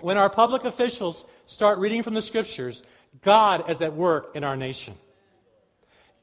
when 0.00 0.16
our 0.16 0.30
public 0.30 0.64
officials 0.64 1.28
start 1.46 1.78
reading 1.78 2.02
from 2.02 2.14
the 2.14 2.22
scriptures, 2.22 2.82
God 3.20 3.68
is 3.68 3.82
at 3.82 3.92
work 3.92 4.34
in 4.34 4.44
our 4.44 4.56
nation. 4.56 4.94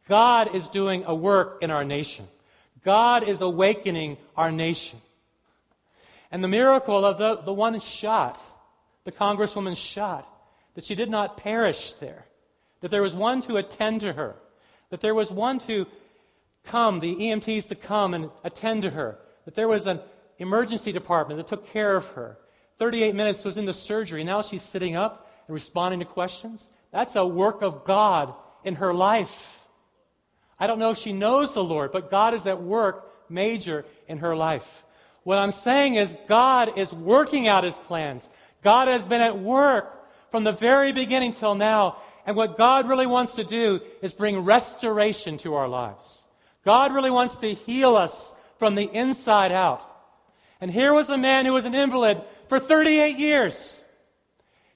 God 0.07 0.55
is 0.55 0.69
doing 0.69 1.03
a 1.05 1.13
work 1.13 1.59
in 1.61 1.69
our 1.69 1.83
nation. 1.83 2.27
God 2.83 3.27
is 3.27 3.41
awakening 3.41 4.17
our 4.35 4.51
nation. 4.51 4.99
And 6.31 6.43
the 6.43 6.47
miracle 6.47 7.05
of 7.05 7.17
the, 7.17 7.35
the 7.43 7.53
one 7.53 7.77
shot, 7.79 8.39
the 9.03 9.11
congresswoman 9.11 9.75
shot, 9.75 10.27
that 10.75 10.83
she 10.83 10.95
did 10.95 11.09
not 11.09 11.37
perish 11.37 11.93
there, 11.93 12.25
that 12.81 12.91
there 12.91 13.01
was 13.01 13.15
one 13.15 13.41
to 13.43 13.57
attend 13.57 14.01
to 14.01 14.13
her, 14.13 14.35
that 14.89 15.01
there 15.01 15.15
was 15.15 15.31
one 15.31 15.59
to 15.59 15.85
come, 16.63 16.99
the 16.99 17.15
EMTs 17.15 17.67
to 17.69 17.75
come 17.75 18.13
and 18.13 18.29
attend 18.43 18.83
to 18.83 18.91
her, 18.91 19.19
that 19.45 19.55
there 19.55 19.67
was 19.67 19.87
an 19.87 19.99
emergency 20.37 20.91
department 20.91 21.37
that 21.37 21.47
took 21.47 21.67
care 21.67 21.95
of 21.95 22.05
her. 22.11 22.37
38 22.77 23.15
minutes 23.15 23.43
was 23.43 23.57
in 23.57 23.65
the 23.65 23.73
surgery. 23.73 24.23
Now 24.23 24.41
she's 24.41 24.63
sitting 24.63 24.95
up 24.95 25.29
and 25.47 25.53
responding 25.53 25.99
to 25.99 26.05
questions. 26.05 26.69
That's 26.91 27.15
a 27.15 27.25
work 27.25 27.61
of 27.61 27.83
God 27.83 28.33
in 28.63 28.75
her 28.75 28.93
life. 28.93 29.65
I 30.59 30.67
don't 30.67 30.79
know 30.79 30.91
if 30.91 30.97
she 30.97 31.13
knows 31.13 31.53
the 31.53 31.63
Lord, 31.63 31.91
but 31.91 32.11
God 32.11 32.33
is 32.33 32.45
at 32.45 32.61
work 32.61 33.29
major 33.29 33.85
in 34.07 34.19
her 34.19 34.35
life. 34.35 34.85
What 35.23 35.37
I'm 35.37 35.51
saying 35.51 35.95
is, 35.95 36.15
God 36.27 36.77
is 36.77 36.93
working 36.93 37.47
out 37.47 37.63
his 37.63 37.77
plans. 37.77 38.29
God 38.61 38.87
has 38.87 39.05
been 39.05 39.21
at 39.21 39.39
work 39.39 39.95
from 40.31 40.43
the 40.43 40.51
very 40.51 40.91
beginning 40.91 41.33
till 41.33 41.55
now. 41.55 41.97
And 42.25 42.35
what 42.35 42.57
God 42.57 42.87
really 42.87 43.07
wants 43.07 43.35
to 43.35 43.43
do 43.43 43.81
is 44.01 44.13
bring 44.13 44.39
restoration 44.39 45.37
to 45.39 45.55
our 45.55 45.67
lives. 45.67 46.25
God 46.65 46.93
really 46.93 47.11
wants 47.11 47.37
to 47.37 47.53
heal 47.53 47.95
us 47.95 48.33
from 48.57 48.75
the 48.75 48.89
inside 48.93 49.51
out. 49.51 49.83
And 50.61 50.69
here 50.69 50.93
was 50.93 51.09
a 51.09 51.17
man 51.17 51.45
who 51.45 51.53
was 51.53 51.65
an 51.65 51.73
invalid 51.73 52.21
for 52.47 52.59
38 52.59 53.17
years. 53.17 53.81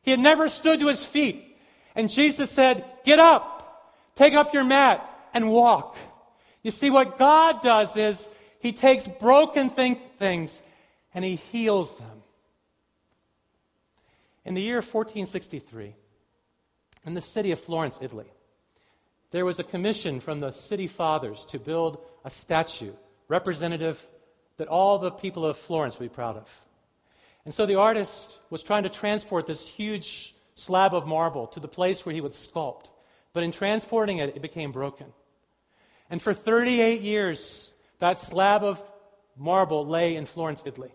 He 0.01 0.11
had 0.11 0.19
never 0.19 0.47
stood 0.47 0.79
to 0.79 0.87
his 0.87 1.03
feet. 1.03 1.57
And 1.95 2.09
Jesus 2.09 2.49
said, 2.49 2.85
Get 3.03 3.19
up, 3.19 3.91
take 4.15 4.33
up 4.33 4.53
your 4.53 4.63
mat, 4.63 5.07
and 5.33 5.51
walk. 5.51 5.97
You 6.63 6.71
see, 6.71 6.89
what 6.89 7.19
God 7.19 7.61
does 7.61 7.97
is 7.97 8.29
He 8.59 8.71
takes 8.71 9.07
broken 9.07 9.69
things 9.69 10.61
and 11.13 11.23
He 11.23 11.35
heals 11.35 11.97
them. 11.97 12.22
In 14.45 14.53
the 14.53 14.61
year 14.61 14.77
1463, 14.77 15.95
in 17.05 17.13
the 17.13 17.21
city 17.21 17.51
of 17.51 17.59
Florence, 17.59 17.99
Italy, 18.01 18.31
there 19.31 19.45
was 19.45 19.59
a 19.59 19.63
commission 19.63 20.19
from 20.19 20.39
the 20.39 20.51
city 20.51 20.87
fathers 20.87 21.45
to 21.45 21.59
build 21.59 22.03
a 22.23 22.29
statue 22.29 22.93
representative 23.27 24.01
that 24.57 24.67
all 24.67 24.99
the 24.99 25.11
people 25.11 25.45
of 25.45 25.57
Florence 25.57 25.97
would 25.97 26.09
be 26.09 26.15
proud 26.15 26.37
of. 26.37 26.61
And 27.45 27.53
so 27.53 27.65
the 27.65 27.75
artist 27.75 28.39
was 28.49 28.63
trying 28.63 28.83
to 28.83 28.89
transport 28.89 29.47
this 29.47 29.67
huge 29.67 30.35
slab 30.55 30.93
of 30.93 31.07
marble 31.07 31.47
to 31.47 31.59
the 31.59 31.67
place 31.67 32.05
where 32.05 32.13
he 32.13 32.21
would 32.21 32.33
sculpt. 32.33 32.89
But 33.33 33.43
in 33.43 33.51
transporting 33.51 34.17
it, 34.17 34.35
it 34.35 34.41
became 34.41 34.71
broken. 34.71 35.07
And 36.09 36.21
for 36.21 36.33
38 36.33 37.01
years, 37.01 37.73
that 37.99 38.19
slab 38.19 38.63
of 38.63 38.81
marble 39.35 39.85
lay 39.85 40.15
in 40.15 40.25
Florence, 40.25 40.63
Italy, 40.65 40.93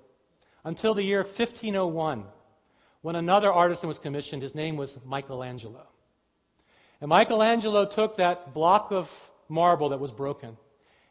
until 0.64 0.94
the 0.94 1.02
year 1.02 1.22
1501, 1.22 2.24
when 3.02 3.16
another 3.16 3.52
artisan 3.52 3.88
was 3.88 3.98
commissioned. 3.98 4.42
His 4.42 4.54
name 4.54 4.76
was 4.76 4.98
Michelangelo. 5.04 5.86
And 7.00 7.08
Michelangelo 7.08 7.86
took 7.86 8.16
that 8.16 8.54
block 8.54 8.90
of 8.90 9.30
marble 9.48 9.90
that 9.90 10.00
was 10.00 10.12
broken 10.12 10.56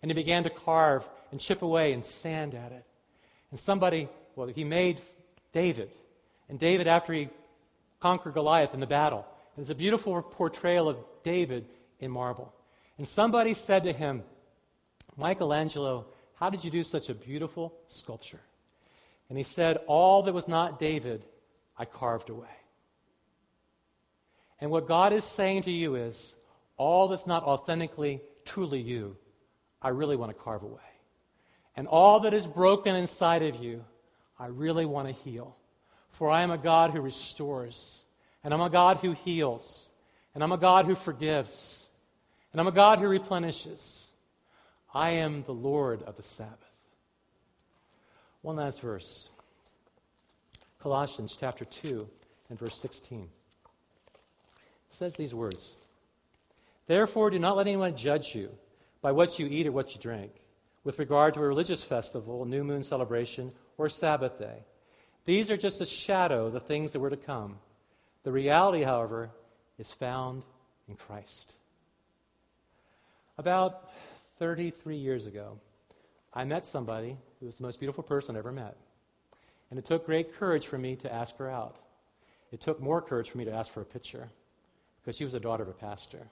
and 0.02 0.12
he 0.12 0.16
began 0.16 0.44
to 0.44 0.50
carve 0.50 1.08
and 1.32 1.40
chip 1.40 1.62
away 1.62 1.94
and 1.94 2.06
sand 2.06 2.54
at 2.54 2.72
it. 2.72 2.86
And 3.52 3.60
somebody, 3.60 4.10
well, 4.36 4.48
he 4.48 4.64
made 4.64 5.02
David. 5.54 5.92
And 6.50 6.60
David, 6.60 6.88
after 6.88 7.14
he 7.14 7.30
conquered 8.00 8.34
Goliath 8.34 8.74
in 8.74 8.80
the 8.80 8.88
battle, 8.88 9.26
and 9.56 9.64
it's 9.64 9.72
a 9.72 9.76
beautiful 9.76 10.22
portrayal 10.22 10.88
of 10.88 10.98
David 11.24 11.66
in 12.00 12.12
marble. 12.12 12.54
And 12.98 13.08
somebody 13.08 13.54
said 13.54 13.84
to 13.84 13.94
him, 13.94 14.24
Michelangelo, 15.16 16.06
how 16.36 16.50
did 16.50 16.64
you 16.64 16.70
do 16.70 16.84
such 16.84 17.10
a 17.10 17.16
beautiful 17.16 17.74
sculpture? 17.88 18.42
And 19.30 19.38
he 19.38 19.44
said, 19.44 19.78
All 19.88 20.24
that 20.24 20.34
was 20.34 20.48
not 20.48 20.80
David, 20.80 21.26
I 21.78 21.86
carved 21.86 22.30
away. 22.30 22.48
And 24.60 24.72
what 24.72 24.88
God 24.88 25.14
is 25.14 25.24
saying 25.24 25.64
to 25.64 25.72
you 25.72 25.96
is 25.96 26.36
all 26.78 27.08
that's 27.08 27.28
not 27.28 27.44
authentically, 27.44 28.22
truly 28.46 28.82
you, 28.82 29.18
I 29.82 29.90
really 29.90 30.16
want 30.16 30.36
to 30.36 30.44
carve 30.44 30.64
away. 30.64 30.82
And 31.76 31.88
all 31.88 32.22
that 32.22 32.34
is 32.34 32.48
broken 32.48 32.96
inside 32.96 33.44
of 33.44 33.64
you, 33.64 33.86
I 34.40 34.48
really 34.48 34.86
want 34.86 35.08
to 35.08 35.14
heal. 35.14 35.56
For 36.12 36.30
I 36.30 36.42
am 36.42 36.50
a 36.50 36.58
God 36.58 36.92
who 36.92 37.02
restores, 37.02 38.04
and 38.44 38.54
I'm 38.54 38.62
a 38.62 38.70
God 38.70 38.98
who 38.98 39.12
heals, 39.12 39.92
and 40.34 40.44
I'm 40.44 40.52
a 40.52 40.58
God 40.58 40.86
who 40.86 40.96
forgives, 40.96 41.90
and 42.52 42.60
I'm 42.60 42.68
a 42.68 42.72
God 42.72 42.98
who 42.98 43.08
replenishes. 43.08 44.10
I 44.92 45.12
am 45.12 45.44
the 45.44 45.54
Lord 45.54 46.02
of 46.02 46.18
the 46.18 46.24
Sabbath. 46.24 46.58
One 48.42 48.56
last 48.56 48.82
verse 48.82 49.30
Colossians 50.82 51.36
chapter 51.40 51.66
2 51.66 52.08
and 52.50 52.60
verse 52.60 52.78
16 52.78 53.24
It 53.24 53.30
says 54.90 55.14
these 55.14 55.34
words 55.34 55.78
Therefore, 56.88 57.30
do 57.30 57.40
not 57.40 57.58
let 57.58 57.68
anyone 57.68 57.96
judge 57.96 58.34
you 58.34 58.50
by 59.02 59.12
what 59.12 59.40
you 59.40 59.48
eat 59.48 59.68
or 59.68 59.72
what 59.72 59.94
you 59.94 60.02
drink, 60.02 60.32
with 60.84 61.00
regard 61.00 61.34
to 61.34 61.42
a 61.42 61.48
religious 61.48 61.84
festival, 61.84 62.46
new 62.46 62.64
moon 62.64 62.82
celebration, 62.82 63.52
or 63.78 63.90
Sabbath 63.90 64.40
day. 64.40 64.64
These 65.26 65.52
are 65.52 65.58
just 65.58 65.82
a 65.82 65.86
shadow 65.86 66.46
of 66.46 66.54
the 66.54 66.60
things 66.60 66.92
that 66.92 67.00
were 67.00 67.10
to 67.10 67.18
come. 67.18 67.58
The 68.24 68.32
reality, 68.32 68.84
however, 68.84 69.30
is 69.78 69.92
found 69.92 70.46
in 70.88 70.96
Christ. 70.96 71.56
About 73.38 73.92
33 74.40 74.96
years 74.96 75.26
ago, 75.26 75.60
I 76.34 76.46
met 76.46 76.66
somebody 76.66 77.18
who 77.40 77.46
was 77.46 77.58
the 77.58 77.64
most 77.64 77.80
beautiful 77.80 78.04
person 78.04 78.36
I 78.36 78.40
ever 78.40 78.52
met. 78.52 78.78
And 79.70 79.78
it 79.78 79.86
took 79.86 80.06
great 80.06 80.34
courage 80.36 80.68
for 80.68 80.78
me 80.78 80.96
to 80.98 81.14
ask 81.14 81.38
her 81.38 81.50
out. 81.50 81.76
It 82.52 82.62
took 82.62 82.80
more 82.82 83.02
courage 83.02 83.30
for 83.30 83.38
me 83.38 83.46
to 83.46 83.54
ask 83.54 83.72
for 83.72 83.82
a 83.82 83.86
picture 83.86 84.30
because 85.02 85.18
she 85.18 85.24
was 85.24 85.34
the 85.34 85.40
daughter 85.40 85.64
of 85.64 85.70
a 85.70 85.74
pastor. 85.74 86.28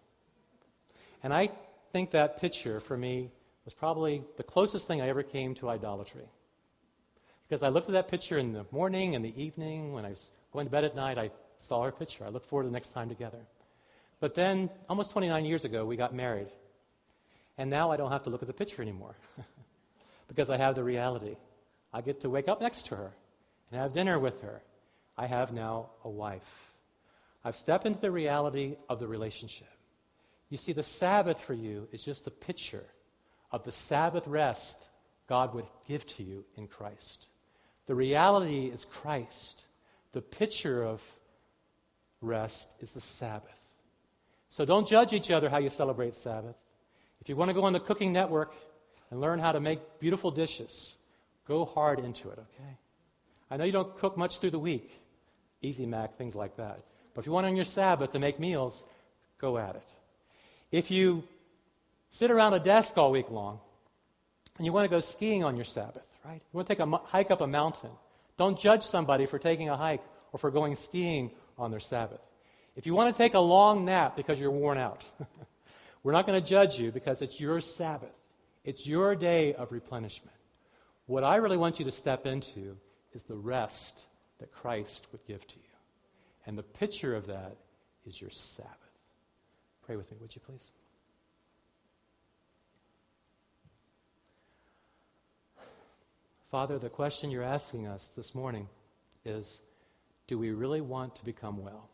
And 1.23 1.33
I 1.33 1.49
think 1.91 2.11
that 2.11 2.39
picture 2.39 2.79
for 2.79 2.97
me 2.97 3.31
was 3.65 3.73
probably 3.73 4.23
the 4.37 4.43
closest 4.43 4.87
thing 4.87 5.01
I 5.01 5.09
ever 5.09 5.23
came 5.23 5.55
to 5.55 5.69
idolatry. 5.69 6.29
Because 7.47 7.61
I 7.61 7.69
looked 7.69 7.87
at 7.87 7.93
that 7.93 8.07
picture 8.07 8.37
in 8.37 8.53
the 8.53 8.65
morning 8.71 9.15
and 9.15 9.23
the 9.23 9.41
evening, 9.41 9.93
when 9.93 10.05
I 10.05 10.09
was 10.09 10.31
going 10.51 10.65
to 10.65 10.71
bed 10.71 10.83
at 10.83 10.95
night, 10.95 11.17
I 11.17 11.31
saw 11.57 11.83
her 11.83 11.91
picture. 11.91 12.25
I 12.25 12.29
looked 12.29 12.47
forward 12.47 12.63
to 12.63 12.69
the 12.69 12.73
next 12.73 12.89
time 12.89 13.09
together. 13.09 13.39
But 14.19 14.33
then, 14.33 14.69
almost 14.89 15.11
29 15.11 15.45
years 15.45 15.65
ago, 15.65 15.85
we 15.85 15.97
got 15.97 16.13
married. 16.13 16.47
And 17.57 17.69
now 17.69 17.91
I 17.91 17.97
don't 17.97 18.11
have 18.11 18.23
to 18.23 18.29
look 18.29 18.41
at 18.41 18.47
the 18.47 18.53
picture 18.53 18.81
anymore 18.81 19.15
because 20.27 20.49
I 20.49 20.57
have 20.57 20.75
the 20.75 20.83
reality. 20.83 21.35
I 21.93 22.01
get 22.01 22.21
to 22.21 22.29
wake 22.29 22.47
up 22.47 22.61
next 22.61 22.87
to 22.87 22.95
her 22.95 23.13
and 23.71 23.79
have 23.79 23.93
dinner 23.93 24.19
with 24.19 24.41
her. 24.41 24.61
I 25.17 25.27
have 25.27 25.53
now 25.53 25.91
a 26.03 26.09
wife. 26.09 26.73
I've 27.43 27.55
stepped 27.55 27.85
into 27.85 27.99
the 27.99 28.11
reality 28.11 28.77
of 28.89 28.99
the 28.99 29.07
relationship. 29.07 29.67
You 30.49 30.57
see, 30.57 30.73
the 30.73 30.83
Sabbath 30.83 31.39
for 31.39 31.53
you 31.53 31.87
is 31.91 32.03
just 32.03 32.25
the 32.25 32.31
picture 32.31 32.85
of 33.51 33.63
the 33.63 33.71
Sabbath 33.71 34.27
rest 34.27 34.89
God 35.27 35.53
would 35.53 35.65
give 35.87 36.05
to 36.07 36.23
you 36.23 36.45
in 36.55 36.67
Christ. 36.67 37.27
The 37.87 37.95
reality 37.95 38.67
is 38.67 38.85
Christ. 38.85 39.67
The 40.11 40.21
picture 40.21 40.83
of 40.83 41.01
rest 42.21 42.75
is 42.79 42.93
the 42.93 43.01
Sabbath. 43.01 43.59
So 44.49 44.65
don't 44.65 44.87
judge 44.87 45.13
each 45.13 45.31
other 45.31 45.49
how 45.49 45.57
you 45.57 45.69
celebrate 45.69 46.15
Sabbath. 46.15 46.55
If 47.21 47.29
you 47.29 47.35
want 47.35 47.49
to 47.49 47.53
go 47.53 47.63
on 47.63 47.73
the 47.73 47.79
cooking 47.79 48.13
network 48.13 48.55
and 49.09 49.19
learn 49.19 49.39
how 49.39 49.51
to 49.51 49.59
make 49.59 49.99
beautiful 49.99 50.31
dishes, 50.31 50.97
go 51.47 51.65
hard 51.65 51.99
into 51.99 52.29
it, 52.29 52.39
okay? 52.39 52.77
I 53.49 53.57
know 53.57 53.63
you 53.63 53.71
don't 53.71 53.95
cook 53.97 54.17
much 54.17 54.39
through 54.39 54.51
the 54.51 54.59
week, 54.59 54.91
Easy 55.61 55.85
Mac, 55.85 56.17
things 56.17 56.35
like 56.35 56.57
that. 56.57 56.79
But 57.13 57.21
if 57.21 57.25
you 57.27 57.31
want 57.31 57.45
on 57.45 57.55
your 57.55 57.65
Sabbath 57.65 58.11
to 58.11 58.19
make 58.19 58.39
meals, 58.39 58.83
go 59.39 59.57
at 59.57 59.75
it. 59.75 59.93
If 60.71 60.91
you 60.91 61.23
sit 62.09 62.31
around 62.31 62.53
a 62.53 62.59
desk 62.59 62.97
all 62.97 63.11
week 63.11 63.29
long 63.29 63.59
and 64.57 64.65
you 64.65 64.73
want 64.73 64.85
to 64.85 64.89
go 64.89 64.99
skiing 64.99 65.43
on 65.43 65.55
your 65.55 65.65
Sabbath, 65.65 66.05
right? 66.25 66.41
You 66.41 66.57
want 66.57 66.67
to 66.67 66.75
take 66.75 66.85
a 66.85 66.97
hike 66.97 67.31
up 67.31 67.41
a 67.41 67.47
mountain, 67.47 67.91
don't 68.37 68.59
judge 68.59 68.83
somebody 68.83 69.25
for 69.25 69.39
taking 69.39 69.69
a 69.69 69.77
hike 69.77 70.03
or 70.33 70.39
for 70.39 70.51
going 70.51 70.75
skiing 70.75 71.31
on 71.57 71.71
their 71.71 71.79
Sabbath. 71.79 72.19
If 72.75 72.85
you 72.85 72.93
want 72.93 73.13
to 73.13 73.17
take 73.17 73.35
a 73.35 73.39
long 73.39 73.85
nap 73.85 74.15
because 74.15 74.39
you're 74.39 74.51
worn 74.51 74.77
out, 74.77 75.03
we're 76.03 76.11
not 76.11 76.27
going 76.27 76.41
to 76.41 76.45
judge 76.45 76.79
you 76.79 76.91
because 76.91 77.21
it's 77.21 77.39
your 77.39 77.61
Sabbath. 77.61 78.09
It's 78.65 78.85
your 78.85 79.15
day 79.15 79.53
of 79.53 79.71
replenishment. 79.71 80.35
What 81.05 81.23
I 81.23 81.35
really 81.35 81.57
want 81.57 81.79
you 81.79 81.85
to 81.85 81.91
step 81.91 82.25
into 82.25 82.77
is 83.15 83.23
the 83.23 83.35
rest 83.35 84.05
that 84.39 84.51
Christ 84.51 85.07
would 85.11 85.25
give 85.25 85.47
to 85.47 85.55
you. 85.55 85.61
And 86.45 86.57
the 86.57 86.63
picture 86.63 87.15
of 87.15 87.27
that 87.27 87.55
is 88.05 88.21
your 88.21 88.29
Sabbath. 88.29 88.71
Pray 89.85 89.95
with 89.95 90.11
me, 90.11 90.17
would 90.19 90.35
you 90.35 90.41
please? 90.45 90.71
Father, 96.51 96.77
the 96.77 96.89
question 96.89 97.31
you're 97.31 97.43
asking 97.43 97.87
us 97.87 98.07
this 98.07 98.35
morning 98.35 98.67
is 99.23 99.61
do 100.27 100.37
we 100.37 100.51
really 100.51 100.81
want 100.81 101.15
to 101.15 101.25
become 101.25 101.63
well? 101.63 101.89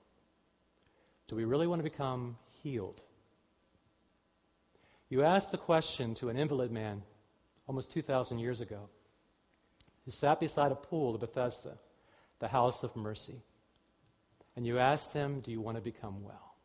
Do 1.28 1.36
we 1.36 1.46
really 1.46 1.68
want 1.68 1.80
to 1.80 1.84
become 1.84 2.38
healed? 2.64 3.02
You 5.10 5.24
asked 5.24 5.52
the 5.52 5.58
question 5.58 6.16
to 6.16 6.30
an 6.30 6.38
invalid 6.38 6.72
man 6.72 7.04
almost 7.68 7.92
2,000 7.92 8.40
years 8.40 8.62
ago 8.62 8.90
who 10.06 10.12
sat 10.12 10.40
beside 10.40 10.72
a 10.72 10.76
pool 10.76 11.16
of 11.16 11.22
Bethesda, 11.22 11.78
the 12.40 12.48
house 12.48 12.84
of 12.84 12.96
mercy. 12.96 13.42
And 14.56 14.66
you 14.66 14.80
asked 14.80 15.14
him, 15.14 15.40
Do 15.42 15.52
you 15.52 15.62
want 15.62 15.78
to 15.78 15.82
become 15.82 16.24
well? 16.24 16.56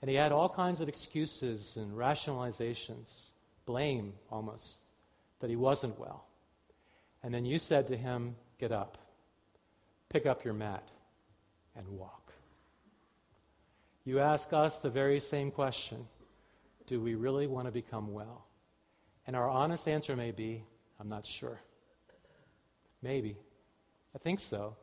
And 0.00 0.10
he 0.10 0.16
had 0.16 0.32
all 0.32 0.48
kinds 0.48 0.80
of 0.80 0.88
excuses 0.88 1.76
and 1.76 1.92
rationalizations, 1.92 3.30
blame 3.66 4.14
almost, 4.30 4.80
that 5.40 5.50
he 5.50 5.56
wasn't 5.56 5.98
well. 5.98 6.24
And 7.22 7.34
then 7.34 7.44
you 7.44 7.58
said 7.58 7.88
to 7.88 7.96
him, 7.96 8.36
Get 8.58 8.72
up, 8.72 8.98
pick 10.08 10.26
up 10.26 10.44
your 10.44 10.54
mat, 10.54 10.88
and 11.76 11.88
walk. 11.88 12.32
You 14.04 14.20
ask 14.20 14.52
us 14.52 14.78
the 14.78 14.90
very 14.90 15.20
same 15.20 15.50
question 15.50 16.06
Do 16.86 17.00
we 17.00 17.14
really 17.14 17.46
want 17.46 17.66
to 17.66 17.72
become 17.72 18.12
well? 18.12 18.46
And 19.26 19.36
our 19.36 19.48
honest 19.48 19.86
answer 19.86 20.16
may 20.16 20.30
be, 20.30 20.64
I'm 20.98 21.08
not 21.08 21.24
sure. 21.24 21.60
Maybe. 23.02 23.36
I 24.14 24.18
think 24.18 24.40
so. 24.40 24.76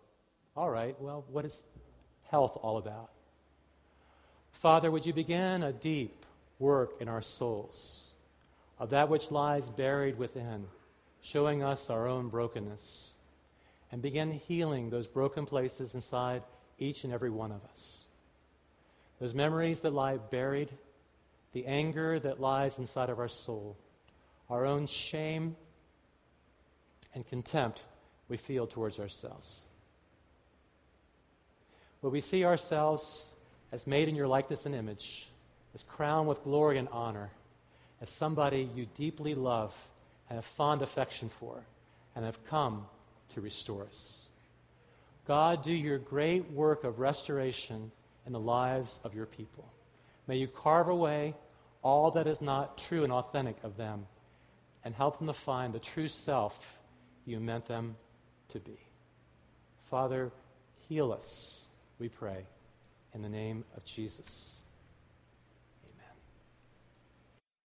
All 0.56 0.70
right, 0.70 1.00
well, 1.00 1.24
what 1.30 1.46
is 1.46 1.68
health 2.30 2.58
all 2.62 2.78
about? 2.78 3.12
Father, 4.52 4.90
would 4.90 5.06
you 5.06 5.14
begin 5.14 5.62
a 5.62 5.72
deep 5.72 6.26
work 6.58 6.94
in 7.00 7.08
our 7.08 7.22
souls 7.22 8.12
of 8.80 8.90
that 8.90 9.10
which 9.10 9.32
lies 9.32 9.70
buried 9.70 10.18
within, 10.18 10.66
showing 11.22 11.64
us 11.64 11.90
our 11.90 12.08
own 12.08 12.30
brokenness, 12.30 13.16
and 13.92 14.02
begin 14.02 14.32
healing 14.32 14.90
those 14.90 15.08
broken 15.08 15.46
places 15.46 15.94
inside 15.94 16.42
each 16.80 17.04
and 17.04 17.14
every 17.14 17.30
one 17.30 17.52
of 17.52 17.64
us 17.66 18.08
those 19.20 19.34
memories 19.34 19.82
that 19.82 19.94
lie 19.94 20.18
buried, 20.18 20.70
the 21.54 21.66
anger 21.66 22.20
that 22.20 22.40
lies 22.40 22.78
inside 22.78 23.10
of 23.10 23.20
our 23.20 23.28
soul, 23.28 23.78
our 24.50 24.66
own 24.66 24.86
shame 24.86 25.56
and 27.16 27.26
contempt 27.26 27.86
we 28.30 28.38
feel 28.38 28.68
towards 28.68 29.00
ourselves. 29.00 29.64
Where 32.02 32.12
we 32.12 32.22
see 32.22 32.46
ourselves 32.46 33.34
as 33.72 33.88
made 33.88 34.08
in 34.08 34.16
your 34.16 34.28
likeness 34.28 34.66
and 34.66 34.76
image, 34.76 35.30
as 35.74 35.84
crowned 35.84 36.28
with 36.28 36.44
glory 36.44 36.78
and 36.78 36.88
honor, 36.92 37.30
as 38.02 38.10
somebody 38.10 38.70
you 38.76 38.88
deeply 38.98 39.36
love 39.36 39.74
and 40.30 40.38
have 40.38 40.46
fond 40.46 40.82
affection 40.82 41.30
for, 41.30 41.64
and 42.16 42.26
have 42.26 42.46
come 42.46 42.86
to 43.34 43.42
restore 43.42 43.84
us. 43.84 44.28
God, 45.28 45.64
do 45.64 45.74
your 45.74 45.98
great 45.98 46.52
work 46.52 46.84
of 46.84 47.00
restoration 47.00 47.92
in 48.26 48.34
the 48.34 48.40
lives 48.40 49.00
of 49.04 49.14
your 49.14 49.26
people. 49.26 49.66
May 50.28 50.38
you 50.38 50.48
carve 50.48 50.88
away 50.88 51.34
all 51.82 52.12
that 52.12 52.28
is 52.28 52.42
not 52.42 52.78
true 52.78 53.04
and 53.04 53.12
authentic 53.12 53.58
of 53.64 53.78
them 53.78 54.06
and 54.84 54.96
help 54.96 55.18
them 55.18 55.28
to 55.28 55.34
find 55.34 55.74
the 55.74 55.80
true 55.80 56.08
self 56.08 56.80
you 57.26 57.40
meant 57.40 57.66
them 57.66 57.96
to 58.50 58.60
be. 58.60 58.78
Father, 59.90 60.32
heal 60.90 61.12
us, 61.12 61.68
we 62.00 62.10
pray, 62.10 62.46
in 63.14 63.22
the 63.22 63.30
name 63.30 63.64
of 63.76 63.84
Jesus. 63.86 64.64